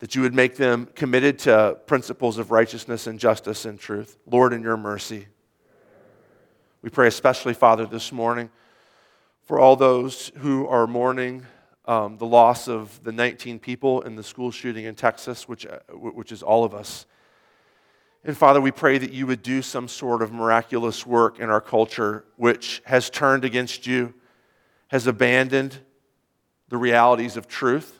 [0.00, 4.16] That you would make them committed to principles of righteousness and justice and truth.
[4.26, 5.26] Lord, in your mercy.
[6.80, 8.48] We pray especially, Father, this morning
[9.42, 11.44] for all those who are mourning
[11.84, 15.80] um, the loss of the 19 people in the school shooting in Texas, which, uh,
[15.92, 17.04] which is all of us.
[18.22, 21.60] And Father, we pray that you would do some sort of miraculous work in our
[21.60, 24.12] culture which has turned against you,
[24.88, 25.78] has abandoned
[26.68, 27.98] the realities of truth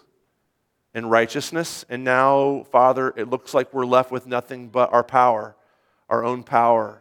[0.93, 1.87] and righteousness.
[1.89, 5.57] And now, Father, it looks like we're left with nothing but our power,
[6.11, 7.01] our own power.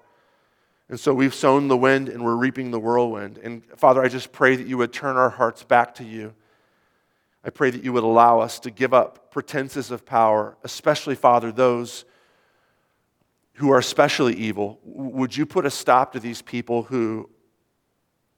[0.87, 3.37] And so we've sown the wind and we're reaping the whirlwind.
[3.37, 6.33] And Father, I just pray that you would turn our hearts back to you.
[7.43, 11.51] I pray that you would allow us to give up pretenses of power, especially, Father,
[11.51, 12.05] those
[13.59, 17.29] who are especially evil, would you put a stop to these people who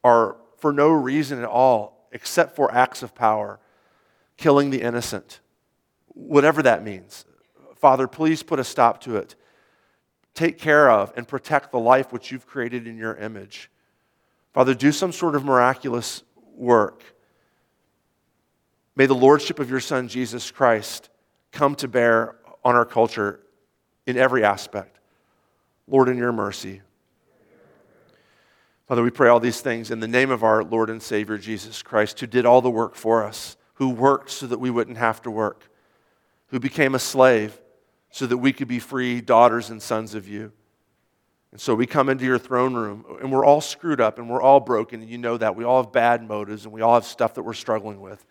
[0.03, 3.59] are, for no reason at all, except for acts of power,
[4.36, 5.39] killing the innocent?
[6.07, 7.26] Whatever that means.
[7.76, 9.36] Father, please put a stop to it.
[10.34, 13.69] Take care of and protect the life which you've created in your image.
[14.53, 16.24] Father, do some sort of miraculous
[16.55, 17.03] work.
[18.95, 21.11] May the lordship of your Son, Jesus Christ,
[21.51, 23.41] come to bear on our culture
[24.07, 24.97] in every aspect.
[25.91, 26.81] Lord, in your mercy.
[28.87, 31.83] Father, we pray all these things in the name of our Lord and Savior Jesus
[31.83, 35.21] Christ, who did all the work for us, who worked so that we wouldn't have
[35.23, 35.69] to work,
[36.47, 37.59] who became a slave
[38.09, 40.53] so that we could be free daughters and sons of you.
[41.51, 44.41] And so we come into your throne room, and we're all screwed up and we're
[44.41, 45.57] all broken, and you know that.
[45.57, 48.25] We all have bad motives and we all have stuff that we're struggling with.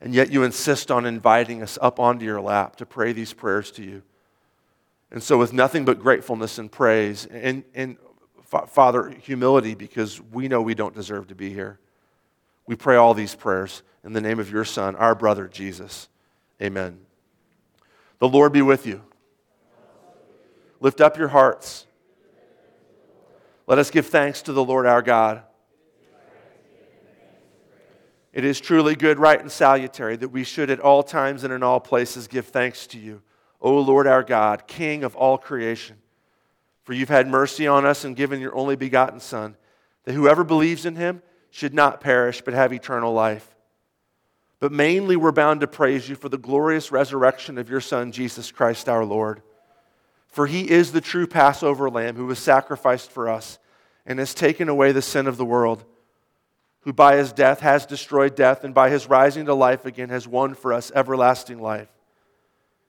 [0.00, 3.72] And yet you insist on inviting us up onto your lap to pray these prayers
[3.72, 4.02] to you.
[5.12, 7.98] And so, with nothing but gratefulness and praise, and, and
[8.46, 11.78] Father, humility, because we know we don't deserve to be here,
[12.66, 16.08] we pray all these prayers in the name of your Son, our brother Jesus.
[16.62, 16.98] Amen.
[18.20, 19.02] The Lord be with you.
[20.80, 21.86] Lift up your hearts.
[23.66, 25.42] Let us give thanks to the Lord our God.
[28.32, 31.62] It is truly good, right, and salutary that we should at all times and in
[31.62, 33.20] all places give thanks to you
[33.62, 35.96] O Lord our God, King of all creation.
[36.82, 39.56] For you've had mercy on us and given your only begotten Son,
[40.04, 43.54] that whoever believes in him should not perish but have eternal life.
[44.58, 48.50] But mainly we're bound to praise you for the glorious resurrection of your Son, Jesus
[48.50, 49.42] Christ our Lord.
[50.26, 53.58] For he is the true Passover lamb who was sacrificed for us
[54.06, 55.84] and has taken away the sin of the world,
[56.80, 60.26] who by his death has destroyed death and by his rising to life again has
[60.26, 61.88] won for us everlasting life.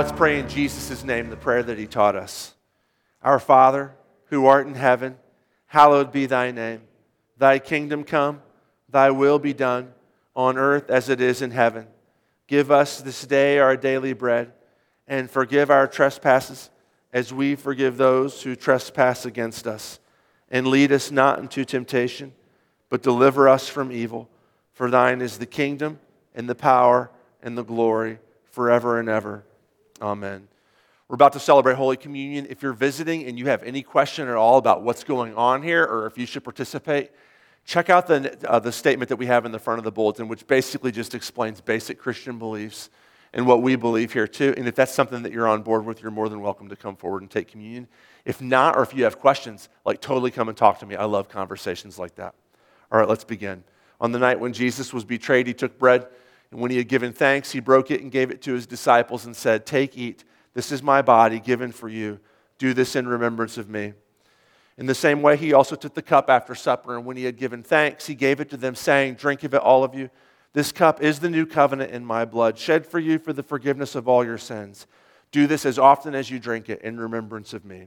[0.00, 2.54] let's pray in Jesus' name the prayer that he taught us.
[3.22, 3.92] Our Father,
[4.28, 5.18] who art in heaven,
[5.66, 6.80] hallowed be thy name.
[7.36, 8.40] Thy kingdom come,
[8.88, 9.92] thy will be done,
[10.34, 11.86] on earth as it is in heaven.
[12.46, 14.54] Give us this day our daily bread,
[15.06, 16.70] and forgive our trespasses
[17.12, 19.98] as we forgive those who trespass against us.
[20.50, 22.32] And lead us not into temptation,
[22.88, 24.30] but deliver us from evil.
[24.72, 25.98] For thine is the kingdom,
[26.34, 27.10] and the power,
[27.42, 28.18] and the glory,
[28.50, 29.44] forever and ever.
[30.00, 30.48] Amen.
[31.08, 32.46] We're about to celebrate Holy Communion.
[32.48, 35.84] If you're visiting and you have any question at all about what's going on here
[35.84, 37.10] or if you should participate,
[37.64, 40.28] check out the, uh, the statement that we have in the front of the bulletin,
[40.28, 42.88] which basically just explains basic Christian beliefs
[43.32, 44.54] and what we believe here too.
[44.56, 46.96] And if that's something that you're on board with, you're more than welcome to come
[46.96, 47.88] forward and take communion.
[48.24, 50.96] If not, or if you have questions, like totally come and talk to me.
[50.96, 52.34] I love conversations like that.
[52.90, 53.64] All right, let's begin.
[54.00, 56.06] On the night when Jesus was betrayed, he took bread,
[56.50, 59.24] and when he had given thanks, he broke it and gave it to his disciples
[59.24, 60.24] and said, Take, eat.
[60.52, 62.18] This is my body given for you.
[62.58, 63.92] Do this in remembrance of me.
[64.76, 67.36] In the same way, he also took the cup after supper, and when he had
[67.36, 70.10] given thanks, he gave it to them, saying, Drink of it, all of you.
[70.52, 73.94] This cup is the new covenant in my blood, shed for you for the forgiveness
[73.94, 74.86] of all your sins.
[75.30, 77.86] Do this as often as you drink it in remembrance of me.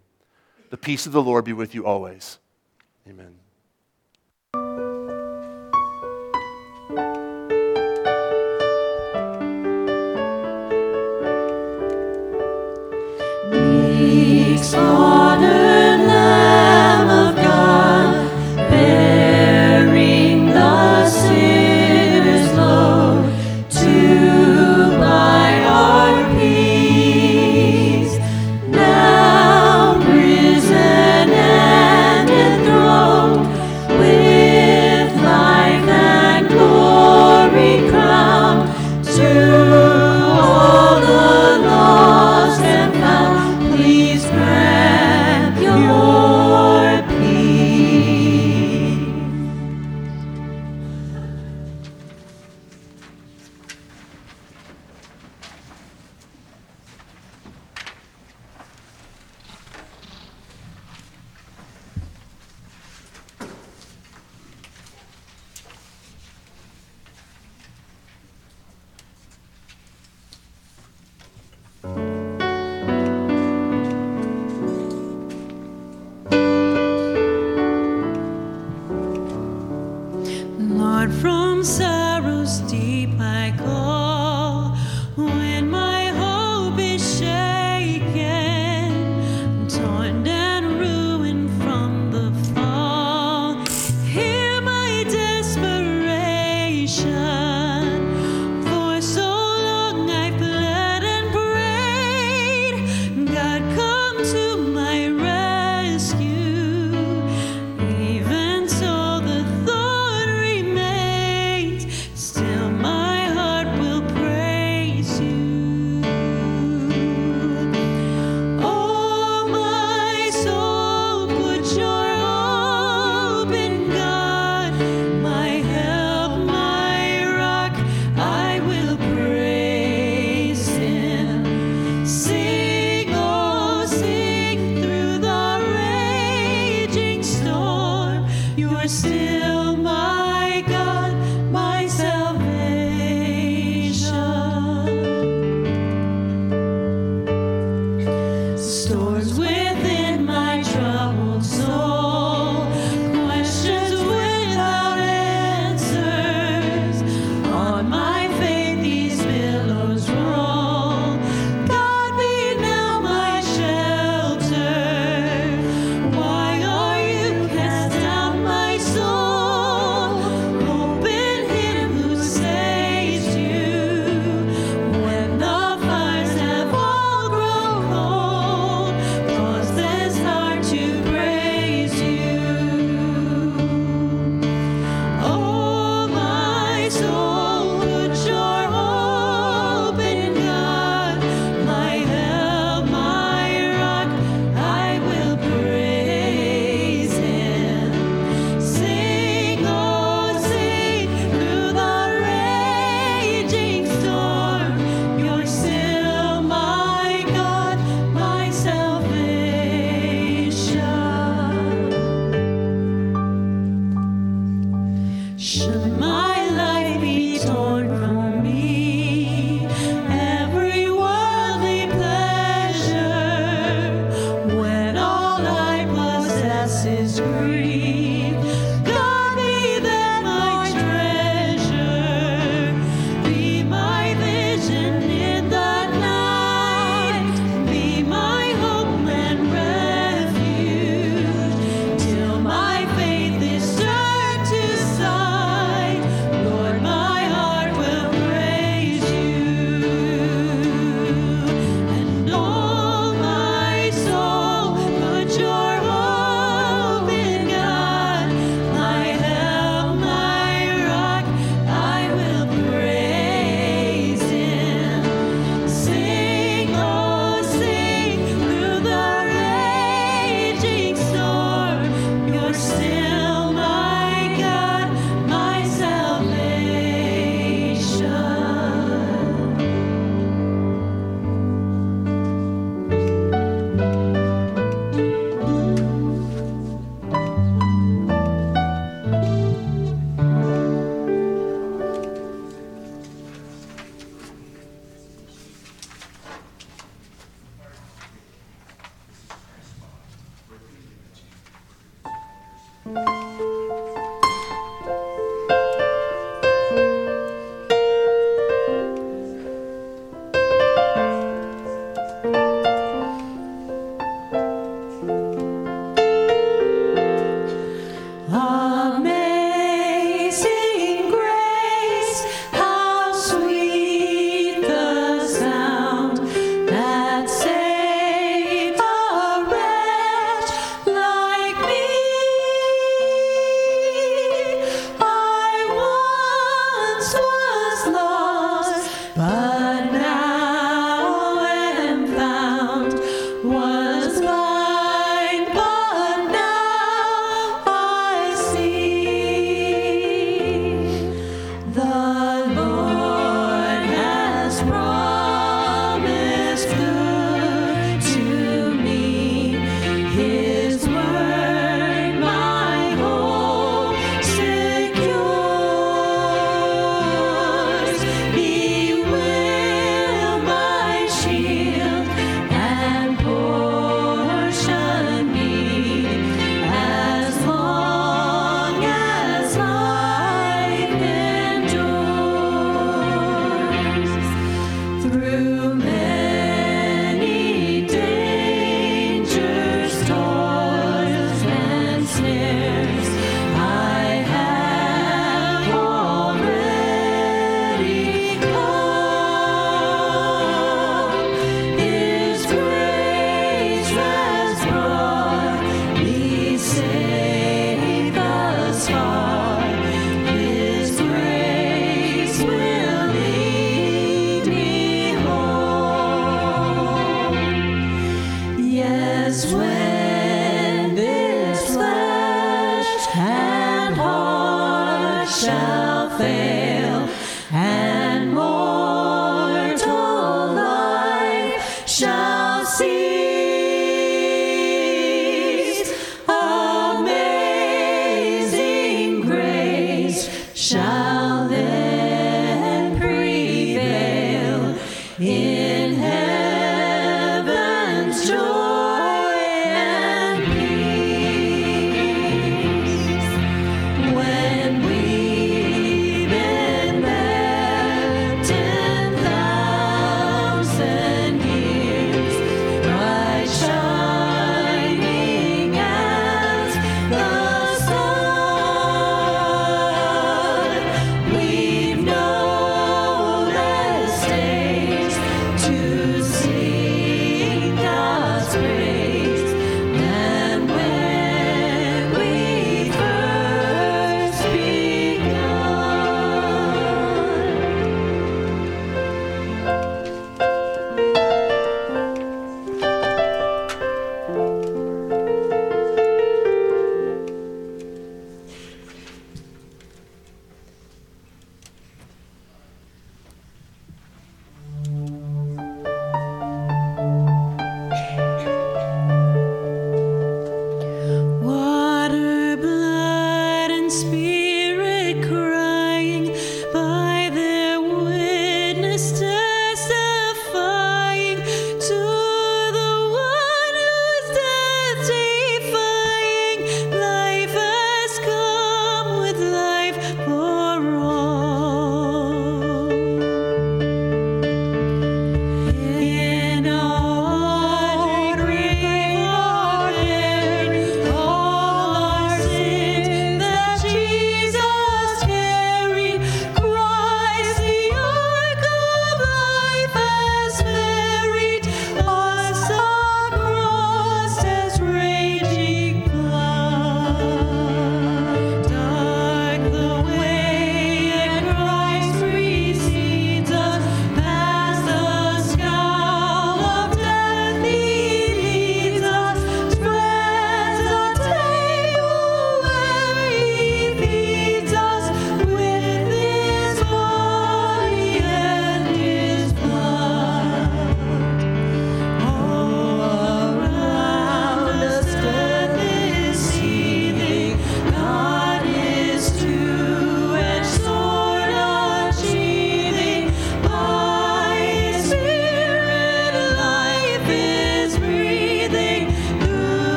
[0.70, 2.40] The peace of the Lord be with you always.
[3.08, 3.43] Amen.
[14.64, 15.03] Meek, slaughtered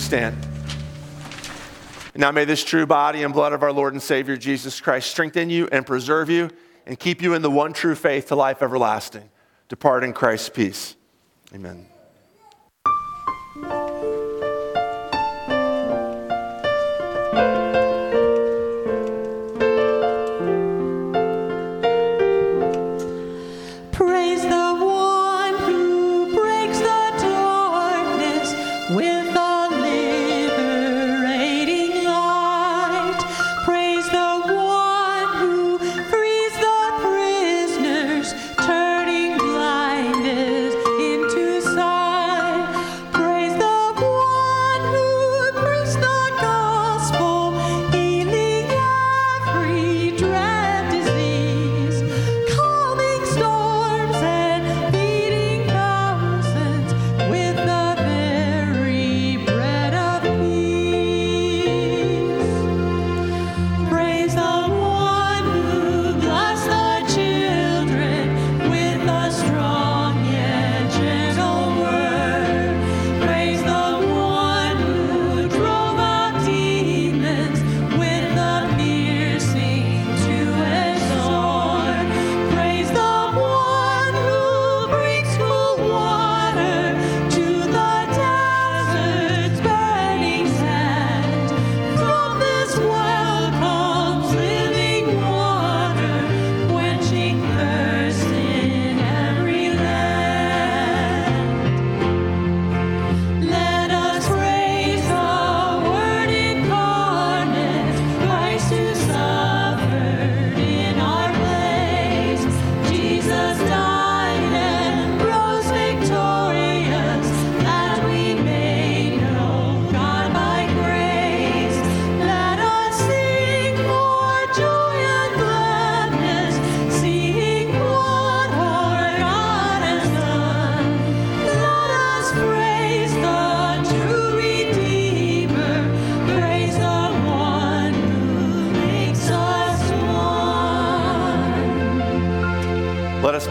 [0.00, 0.36] Please stand.
[2.16, 5.50] Now may this true body and blood of our Lord and Savior Jesus Christ strengthen
[5.50, 6.48] you and preserve you
[6.86, 9.28] and keep you in the one true faith to life everlasting.
[9.68, 10.96] Depart in Christ's peace.
[11.54, 11.86] Amen.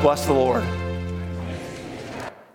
[0.10, 0.64] Bless the Lord.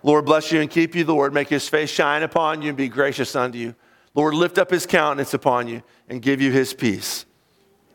[0.03, 1.05] Lord bless you and keep you.
[1.05, 3.75] The Lord make his face shine upon you and be gracious unto you.
[4.13, 7.25] Lord lift up his countenance upon you and give you his peace.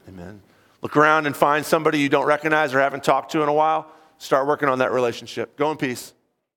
[0.09, 0.41] Amen.
[0.81, 3.93] Look around and find somebody you don't recognize or haven't talked to in a while.
[4.17, 5.59] Start working on that relationship.
[5.59, 6.15] Go in peace.